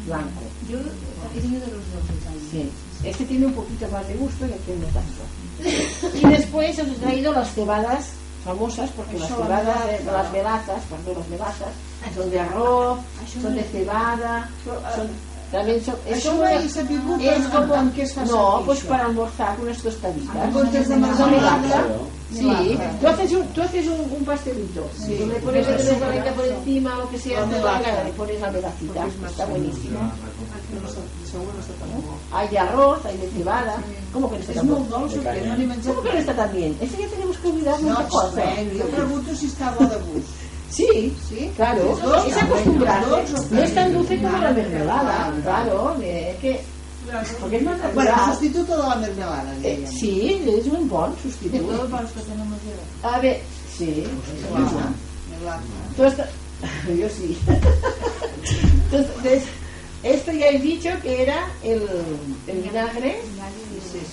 [0.06, 0.42] blanco.
[0.68, 2.04] Yo he tenido de los dos.
[2.50, 2.70] Sí.
[3.04, 5.22] Este tiene un poquito más de gusto y aquel no tanto.
[6.26, 8.10] Y después os he traído las cebadas
[8.44, 11.68] famosas, porque las cebadas, de, las melazas, perdón, las melazas,
[12.14, 12.98] son de arroz,
[13.40, 15.08] son de cebada, son,
[15.52, 16.50] también es Això una-
[17.58, 18.88] amb, amb què fa no, servir pues això.
[18.88, 20.36] para almorzar unas tostaditas.
[20.44, 20.94] En comptes de.
[22.32, 25.18] Sí, tú haces un, tú haces un, un pastelito, Sí.
[25.18, 29.06] le pones la chocolate por encima o que sea, te la le pones la melacita,
[29.28, 29.98] está buenísimo.
[30.00, 30.88] No
[31.78, 32.14] tan bo.
[32.32, 33.76] Hay de arroz, hay de cebada.
[34.14, 34.86] ¿Cómo que no está tan bueno?
[34.88, 34.96] no
[35.84, 36.76] ¿Cómo que no está tan bien?
[36.80, 38.44] Ese ya tenemos que olvidar No, muchas cosas.
[38.80, 40.28] jo pregunto si està bo de gust.
[40.72, 41.50] Sí, Sí?
[41.54, 41.82] claro.
[42.26, 45.96] Es bueno, dolç, No es tan dulce como la mermelada, claro.
[46.02, 46.60] eh, que,
[47.40, 48.30] porque es más Bueno, natural.
[48.38, 51.64] substituto de la mermelada, Eh, sí, es un bon De sustituto.
[51.64, 53.40] todos para los que tenemos de A ver,
[53.76, 54.04] sí.
[55.96, 56.28] Tú está-
[56.98, 57.36] Yo sí.
[58.92, 59.42] Entonces,
[60.02, 61.82] esto ya he dicho que era el,
[62.46, 63.20] el vinagre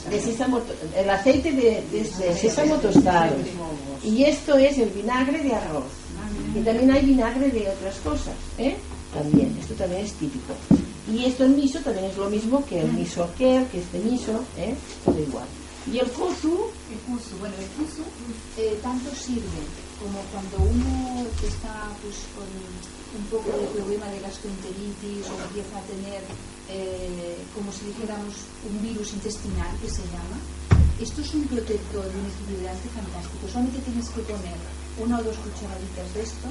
[0.09, 0.59] de sésamo,
[0.95, 3.35] el aceite de, de, de sésamo tostado.
[4.03, 5.83] Y esto es el vinagre de arroz.
[6.55, 8.75] Y también hay vinagre de otras cosas, ¿eh?
[9.13, 10.53] También, esto también es típico.
[11.11, 14.75] Y esto el miso también es lo mismo que el miso que este miso, ¿eh?
[15.05, 15.45] Todo igual.
[15.91, 18.03] Y el kusu, El curso, bueno, el curso
[18.57, 19.63] eh, tanto sirve
[19.97, 25.87] como cuando uno está pues, con un poco de problema de gastroenteritis o empieza a
[25.89, 26.21] tener,
[26.69, 28.35] eh, como si dijéramos,
[28.69, 30.37] un virus intestinal que se llama.
[31.01, 33.47] Esto es un protector un equilibrante fantástico.
[33.49, 34.59] Solamente tienes que poner
[34.99, 36.49] una o dos cucharaditas de esto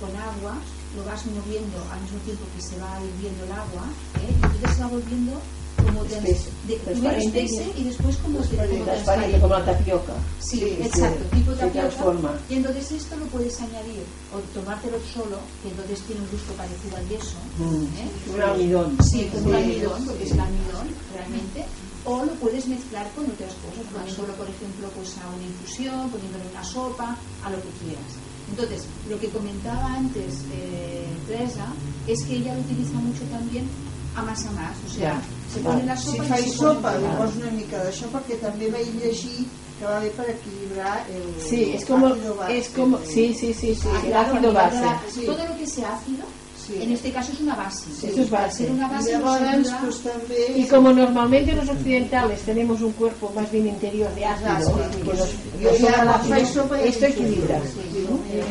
[0.00, 0.56] con agua,
[0.96, 3.84] lo vas moviendo al mismo tiempo que se va hirviendo el agua,
[4.16, 4.32] ¿eh?
[4.32, 5.32] y entonces se va volviendo
[5.80, 7.44] como Espeso, de, primero transparente.
[7.44, 10.12] espese y después como, como transparente como la tapioca.
[10.40, 12.32] Sí, Sí, exacto, sí, tipo tapioca.
[12.48, 14.04] Y entonces esto lo puedes añadir
[14.34, 17.36] o tomártelo solo, que entonces tiene un gusto parecido al yeso.
[17.60, 18.34] ¿eh?
[18.34, 18.98] Un almidón.
[19.02, 21.64] Sí, como un almidón, porque es el almidón realmente.
[22.04, 26.44] O lo puedes mezclar con otras cosas, poniéndolo, por ejemplo, pues a una infusión, poniéndolo
[26.44, 28.10] en una sopa, a lo que quieras.
[28.50, 31.66] Entonces, lo que comentaba antes eh, Teresa
[32.06, 33.68] es que ella lo utiliza mucho también
[34.16, 34.76] a más a más.
[34.86, 35.20] O sea, Ja.
[35.54, 38.06] se pone la Si sopa y faig se pone sopa, el poso una mica d'això
[38.10, 39.46] perquè també vaig llegir
[39.78, 42.58] que va bé per equilibrar el Sí, es como, ácido base.
[42.58, 44.80] es como, sí, sí, sí, sí, Ah, el ácido base.
[44.80, 45.26] la- Sí.
[45.26, 46.24] Todo lo que sea ácido,
[46.70, 46.82] Sí.
[46.82, 47.90] en este caso es una base.
[48.06, 48.66] Eso es base.
[48.70, 50.46] una nos pues, també...
[50.56, 55.88] Y como normalmente los occidentales tenemos un cuerpo más bien interior de ácido, Sí, que
[55.88, 57.60] ácido, faig sopa y esto equilibra.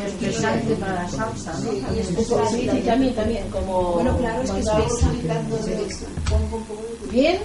[0.06, 1.70] Especialmente para la salsa, ¿no?
[1.72, 2.06] Sí, y También.
[2.50, 3.94] Sí, sí, también, también, como...
[3.94, 4.70] Bueno, claro, es que es
[7.10, 7.38] Bien,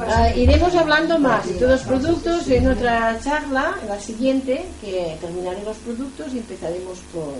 [0.00, 5.16] Ah, iremos hablando más de todos los productos en otra charla, en la siguiente, que
[5.20, 7.34] terminaré los productos y empezaremos por,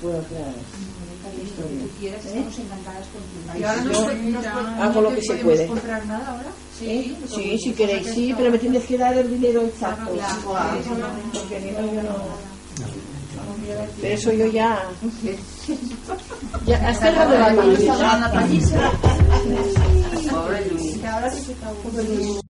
[0.00, 0.54] por otras
[1.26, 1.90] Lo que tú historias.
[1.98, 2.28] quieras, ¿Eh?
[2.28, 3.94] estamos encantadas con Y ahora nos,
[4.32, 5.66] nos, hago lo que se puede.
[5.66, 6.50] comprar nada ahora?
[6.82, 7.16] ¿Eh?
[7.34, 10.10] Sí, si queréis, sí, pero me tienes que dar el dinero exacto.
[10.10, 12.56] Porque si no, yo no...
[14.00, 14.78] Pero eso yo ya...
[16.66, 17.52] ya hasta el de la
[21.12, 22.40] ahora sí acabo.